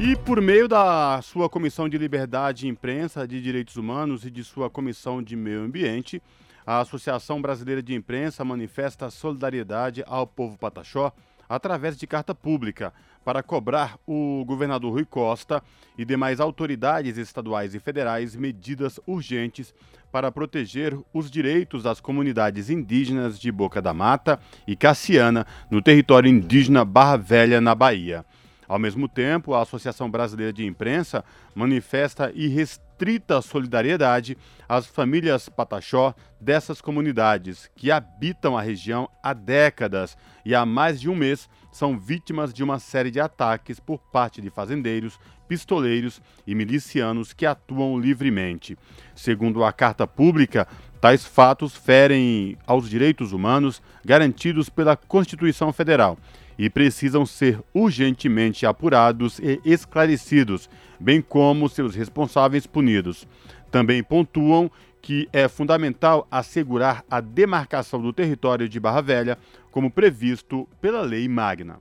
[0.01, 4.45] E por meio da sua Comissão de Liberdade e Imprensa, de Direitos Humanos e de
[4.45, 6.23] sua Comissão de Meio Ambiente,
[6.65, 11.11] a Associação Brasileira de Imprensa manifesta solidariedade ao povo pataxó
[11.49, 12.93] através de carta pública
[13.25, 15.61] para cobrar o governador Rui Costa
[15.97, 19.73] e demais autoridades estaduais e federais medidas urgentes
[20.09, 26.29] para proteger os direitos das comunidades indígenas de Boca da Mata e Cassiana no território
[26.29, 28.25] indígena Barra Velha, na Bahia.
[28.69, 31.25] Ao mesmo tempo, a Associação Brasileira de Imprensa
[31.55, 34.37] manifesta irrestrita solidariedade
[34.67, 40.15] às famílias pataxó dessas comunidades que habitam a região há décadas
[40.45, 44.39] e há mais de um mês são vítimas de uma série de ataques por parte
[44.39, 48.77] de fazendeiros, pistoleiros e milicianos que atuam livremente.
[49.15, 50.67] Segundo a carta pública,
[51.01, 56.19] tais fatos ferem aos direitos humanos garantidos pela Constituição Federal
[56.59, 60.69] e precisam ser urgentemente apurados e esclarecidos,
[60.99, 63.25] bem como seus responsáveis punidos.
[63.71, 64.69] Também pontuam
[65.01, 69.37] que é fundamental assegurar a demarcação do território de Barra Velha,
[69.71, 71.79] como previsto pela Lei Magna.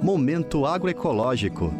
[0.00, 1.72] Momento agroecológico.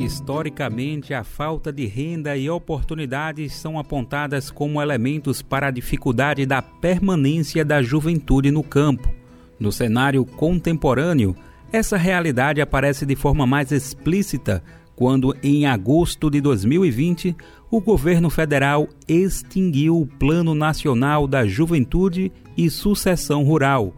[0.00, 6.62] Historicamente, a falta de renda e oportunidades são apontadas como elementos para a dificuldade da
[6.62, 9.10] permanência da juventude no campo.
[9.58, 11.36] No cenário contemporâneo,
[11.70, 14.64] essa realidade aparece de forma mais explícita
[14.96, 17.36] quando, em agosto de 2020,
[17.70, 23.92] o governo federal extinguiu o Plano Nacional da Juventude e Sucessão Rural.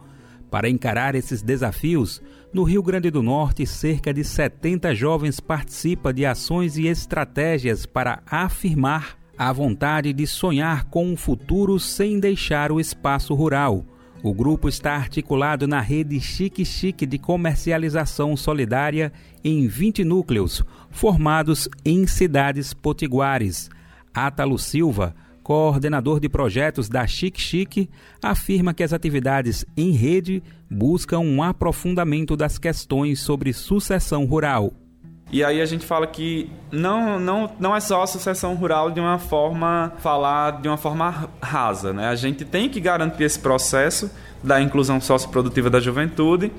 [0.51, 2.21] Para encarar esses desafios,
[2.53, 8.21] no Rio Grande do Norte, cerca de 70 jovens participam de ações e estratégias para
[8.27, 13.83] afirmar a vontade de sonhar com um futuro sem deixar o espaço rural.
[14.21, 19.11] O grupo está articulado na rede Chique Chique de comercialização solidária
[19.43, 23.69] em 20 núcleos, formados em cidades potiguares.
[24.13, 27.89] Átalo Silva, coordenador de projetos da Chic Chic,
[28.21, 30.41] afirma que as atividades em rede
[30.73, 34.73] buscam um aprofundamento das questões sobre sucessão rural.
[35.31, 38.99] E aí a gente fala que não, não, não é só a sucessão rural de
[38.99, 41.91] uma forma, falar de uma forma rasa.
[41.91, 42.07] Né?
[42.07, 44.11] A gente tem que garantir esse processo
[44.43, 46.51] da inclusão socioprodutiva da juventude,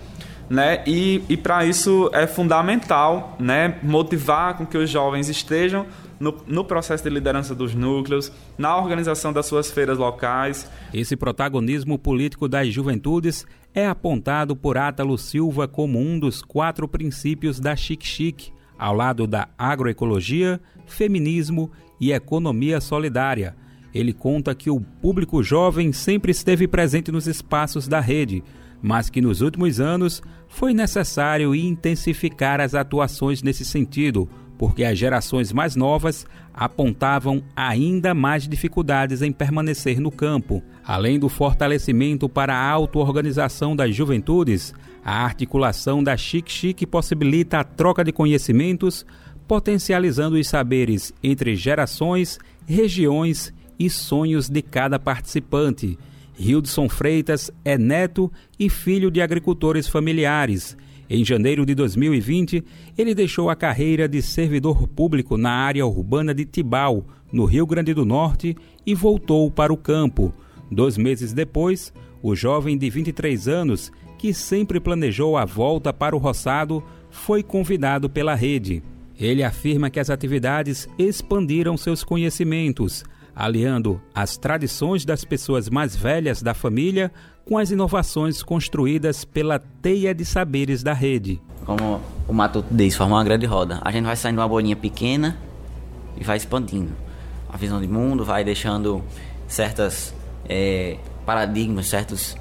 [0.49, 0.83] né?
[0.87, 5.87] E, e para isso é fundamental, né, motivar com que os jovens estejam
[6.25, 10.69] no, no processo de liderança dos núcleos, na organização das suas feiras locais.
[10.93, 17.61] Esse protagonismo político das juventudes é apontado por Átalo Silva como um dos quatro princípios
[17.61, 18.49] da Chic Chic,
[18.79, 21.71] ao lado da agroecologia, feminismo
[22.01, 23.55] e economia solidária.
[23.93, 28.43] Ele conta que o público jovem sempre esteve presente nos espaços da rede,
[28.83, 34.29] mas que nos últimos anos foi necessário intensificar as atuações nesse sentido,
[34.59, 40.63] porque as gerações mais novas apontavam ainda mais dificuldades em permanecer no campo.
[40.85, 44.73] Além do fortalecimento para a auto-organização das juventudes,
[45.05, 49.05] a articulação da Chic-Chic possibilita a troca de conhecimentos,
[49.49, 55.99] potencializando os saberes entre gerações, regiões e sonhos de cada participante.
[56.39, 60.77] Hildson Freitas é neto e filho de agricultores familiares
[61.09, 62.65] em janeiro de 2020,
[62.97, 67.93] ele deixou a carreira de servidor público na área urbana de Tibau, no Rio Grande
[67.93, 68.57] do Norte,
[68.87, 70.33] e voltou para o campo.
[70.71, 76.19] Dois meses depois, o jovem de 23 anos, que sempre planejou a volta para o
[76.19, 78.83] roçado, foi convidado pela rede.
[79.19, 83.05] Ele afirma que as atividades expandiram seus conhecimentos,
[83.35, 87.13] aliando as tradições das pessoas mais velhas da família
[87.45, 91.41] com as inovações construídas pela teia de saberes da rede.
[91.65, 93.81] Como o Matuto diz, formar uma grande roda.
[93.83, 95.37] A gente vai saindo de uma bolinha pequena
[96.17, 96.93] e vai expandindo.
[97.49, 99.03] A visão de mundo vai deixando
[99.47, 100.15] certas
[100.49, 102.37] é, paradigmas, certos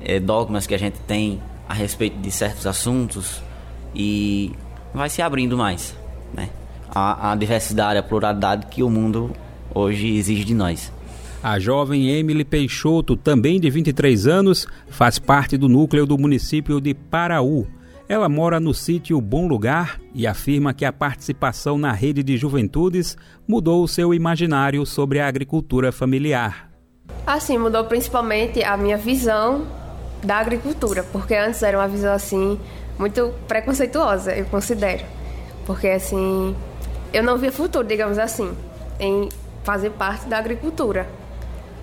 [0.00, 3.42] é, dogmas que a gente tem a respeito de certos assuntos
[3.94, 4.52] e
[4.94, 5.94] vai se abrindo mais,
[6.32, 6.48] né?
[6.90, 9.30] A, a diversidade, a pluralidade que o mundo
[9.74, 10.90] hoje exige de nós.
[11.40, 16.92] A jovem Emily Peixoto, também de 23 anos, faz parte do núcleo do município de
[16.94, 17.64] Paraú.
[18.08, 23.16] Ela mora no sítio Bom Lugar e afirma que a participação na rede de juventudes
[23.46, 26.70] mudou o seu imaginário sobre a agricultura familiar.
[27.24, 29.64] Assim, mudou principalmente a minha visão
[30.24, 32.58] da agricultura, porque antes era uma visão assim
[32.98, 35.04] muito preconceituosa, eu considero.
[35.64, 36.56] Porque assim,
[37.12, 38.50] eu não via futuro, digamos assim,
[38.98, 39.28] em
[39.62, 41.06] fazer parte da agricultura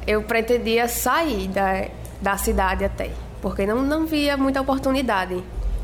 [0.07, 1.87] eu pretendia sair da,
[2.21, 3.11] da cidade até,
[3.41, 5.41] porque não, não via muita oportunidade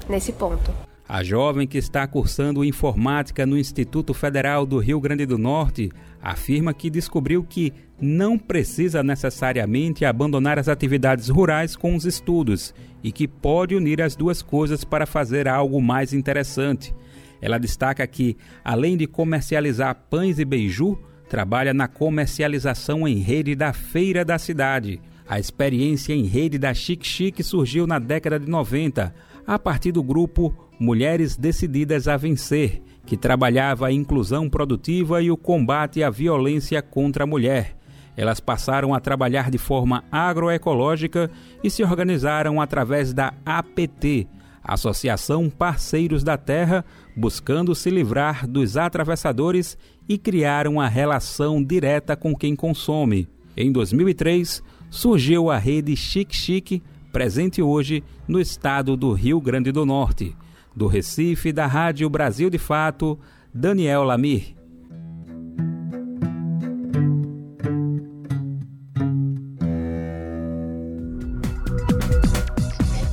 [0.07, 0.72] nesse ponto.
[1.07, 5.91] A jovem que está cursando informática no Instituto Federal do Rio Grande do Norte
[6.22, 12.73] afirma que descobriu que não precisa necessariamente abandonar as atividades rurais com os estudos
[13.03, 16.95] e que pode unir as duas coisas para fazer algo mais interessante.
[17.41, 20.98] Ela destaca que, além de comercializar pães e beiju,
[21.31, 24.99] trabalha na comercialização em rede da feira da cidade.
[25.25, 29.15] A experiência em rede da Chic Chic surgiu na década de 90,
[29.47, 35.37] a partir do grupo Mulheres Decididas a Vencer, que trabalhava a inclusão produtiva e o
[35.37, 37.77] combate à violência contra a mulher.
[38.17, 41.31] Elas passaram a trabalhar de forma agroecológica
[41.63, 44.27] e se organizaram através da APT,
[44.61, 46.83] Associação Parceiros da Terra,
[47.15, 49.77] buscando se livrar dos atravessadores
[50.07, 53.27] e criar uma relação direta com quem consome.
[53.55, 56.81] Em 2003, surgiu a rede Chic Chic,
[57.11, 60.35] presente hoje no estado do Rio Grande do Norte.
[60.75, 63.19] Do Recife, da Rádio Brasil de Fato,
[63.53, 64.55] Daniel Lamir.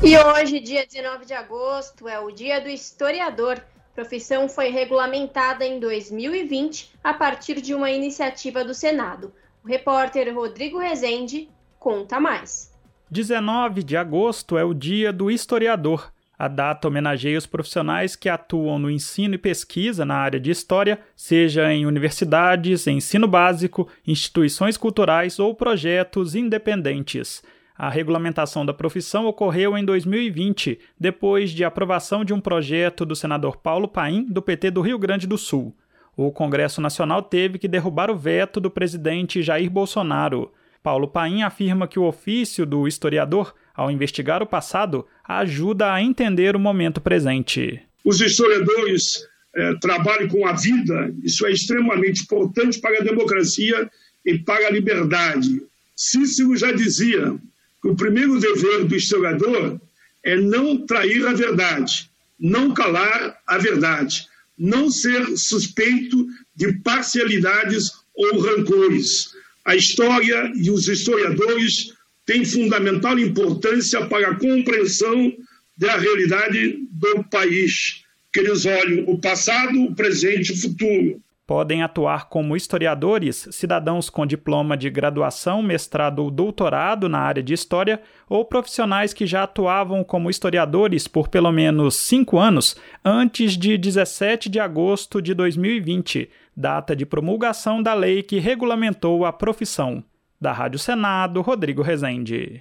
[0.08, 3.60] E hoje, dia 19 de agosto, é o Dia do Historiador.
[3.98, 9.32] Profissão foi regulamentada em 2020 a partir de uma iniciativa do Senado.
[9.64, 11.48] O repórter Rodrigo Rezende
[11.80, 12.72] conta mais.
[13.10, 16.12] 19 de agosto é o Dia do Historiador.
[16.38, 21.00] A data homenageia os profissionais que atuam no ensino e pesquisa na área de história,
[21.16, 27.42] seja em universidades, ensino básico, instituições culturais ou projetos independentes.
[27.78, 33.58] A regulamentação da profissão ocorreu em 2020, depois de aprovação de um projeto do senador
[33.58, 35.72] Paulo Paim, do PT do Rio Grande do Sul.
[36.16, 40.50] O Congresso Nacional teve que derrubar o veto do presidente Jair Bolsonaro.
[40.82, 46.56] Paulo Paim afirma que o ofício do historiador, ao investigar o passado, ajuda a entender
[46.56, 47.80] o momento presente.
[48.04, 49.24] Os historiadores
[49.54, 53.88] é, trabalham com a vida, isso é extremamente importante para a democracia
[54.26, 55.62] e para a liberdade.
[55.94, 57.38] Cícero já dizia:
[57.84, 59.80] o primeiro dever do historiador
[60.24, 64.26] é não trair a verdade, não calar a verdade,
[64.58, 69.30] não ser suspeito de parcialidades ou rancores.
[69.64, 71.94] A história e os historiadores
[72.26, 75.32] têm fundamental importância para a compreensão
[75.76, 78.02] da realidade do país,
[78.32, 81.22] que eles olham o passado, o presente e o futuro.
[81.48, 87.54] Podem atuar como historiadores, cidadãos com diploma de graduação, mestrado ou doutorado na área de
[87.54, 93.78] história, ou profissionais que já atuavam como historiadores por pelo menos cinco anos antes de
[93.78, 100.04] 17 de agosto de 2020, data de promulgação da lei que regulamentou a profissão.
[100.38, 102.60] Da Rádio Senado, Rodrigo Rezende.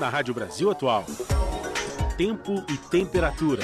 [0.00, 1.04] Na Rádio Brasil Atual.
[2.18, 3.62] Tempo e temperatura.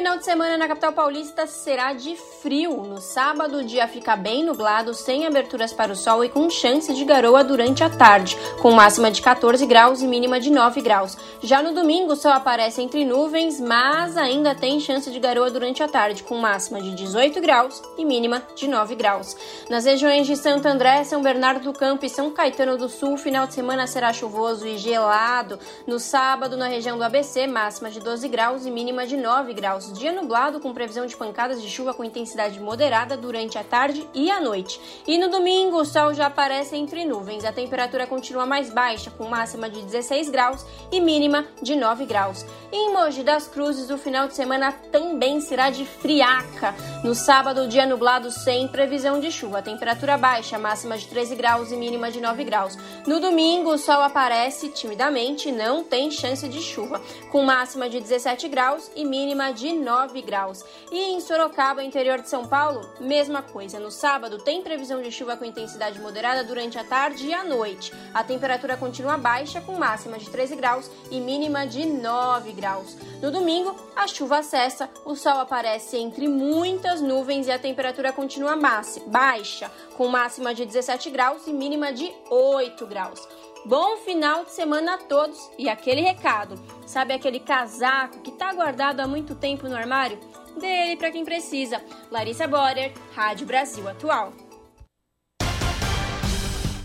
[0.00, 2.84] Final de semana na capital paulista será de frio.
[2.84, 6.94] No sábado, o dia fica bem nublado, sem aberturas para o sol e com chance
[6.94, 11.18] de garoa durante a tarde, com máxima de 14 graus e mínima de 9 graus.
[11.42, 15.82] Já no domingo, o sol aparece entre nuvens, mas ainda tem chance de garoa durante
[15.82, 19.36] a tarde, com máxima de 18 graus e mínima de 9 graus.
[19.68, 23.18] Nas regiões de Santo André, São Bernardo do Campo e São Caetano do Sul, o
[23.18, 25.58] final de semana será chuvoso e gelado.
[25.86, 29.89] No sábado, na região do ABC, máxima de 12 graus e mínima de 9 graus
[29.92, 34.30] dia nublado com previsão de pancadas de chuva com intensidade moderada durante a tarde e
[34.30, 34.80] a noite.
[35.06, 37.44] E no domingo o sol já aparece entre nuvens.
[37.44, 42.44] A temperatura continua mais baixa, com máxima de 16 graus e mínima de 9 graus.
[42.72, 46.74] E em Mogi das Cruzes, o final de semana também será de friaca.
[47.02, 49.62] No sábado, dia nublado sem previsão de chuva.
[49.62, 52.76] Temperatura baixa, máxima de 13 graus e mínima de 9 graus.
[53.06, 57.00] No domingo, o sol aparece timidamente, não tem chance de chuva,
[57.30, 60.64] com máxima de 17 graus e mínima de 9 graus.
[60.90, 63.78] E em Sorocaba, interior de São Paulo, mesma coisa.
[63.78, 67.92] No sábado, tem previsão de chuva com intensidade moderada durante a tarde e a noite.
[68.12, 72.96] A temperatura continua baixa, com máxima de 13 graus e mínima de 9 graus.
[73.20, 78.58] No domingo, a chuva cessa, o sol aparece entre muitas nuvens e a temperatura continua
[79.06, 83.28] baixa, com máxima de 17 graus e mínima de 8 graus.
[83.66, 86.54] Bom final de semana a todos e aquele recado.
[86.86, 90.18] Sabe aquele casaco que está guardado há muito tempo no armário?
[90.58, 91.80] Dele para quem precisa.
[92.10, 94.32] Larissa Borer, Rádio Brasil Atual.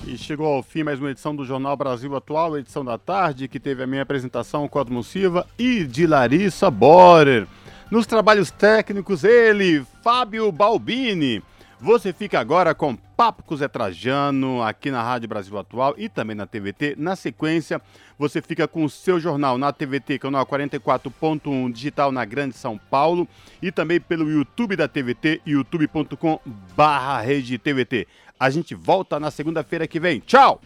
[0.05, 3.59] E chegou ao fim mais uma edição do Jornal Brasil Atual, edição da tarde, que
[3.59, 7.47] teve a minha apresentação Cosmo Silva e de Larissa Borer.
[7.89, 11.41] Nos trabalhos técnicos, ele, Fábio Balbini.
[11.79, 16.35] Você fica agora com Papo com Zé Trajano aqui na Rádio Brasil Atual e também
[16.35, 16.95] na TVT.
[16.97, 17.81] Na sequência,
[18.19, 23.25] você fica com o seu jornal na TVT, canal 44.1 digital na Grande São Paulo
[23.61, 26.39] e também pelo YouTube da TVT, youtube.com
[26.75, 28.05] barra rede TVT.
[28.37, 30.19] A gente volta na segunda-feira que vem.
[30.19, 30.59] Tchau!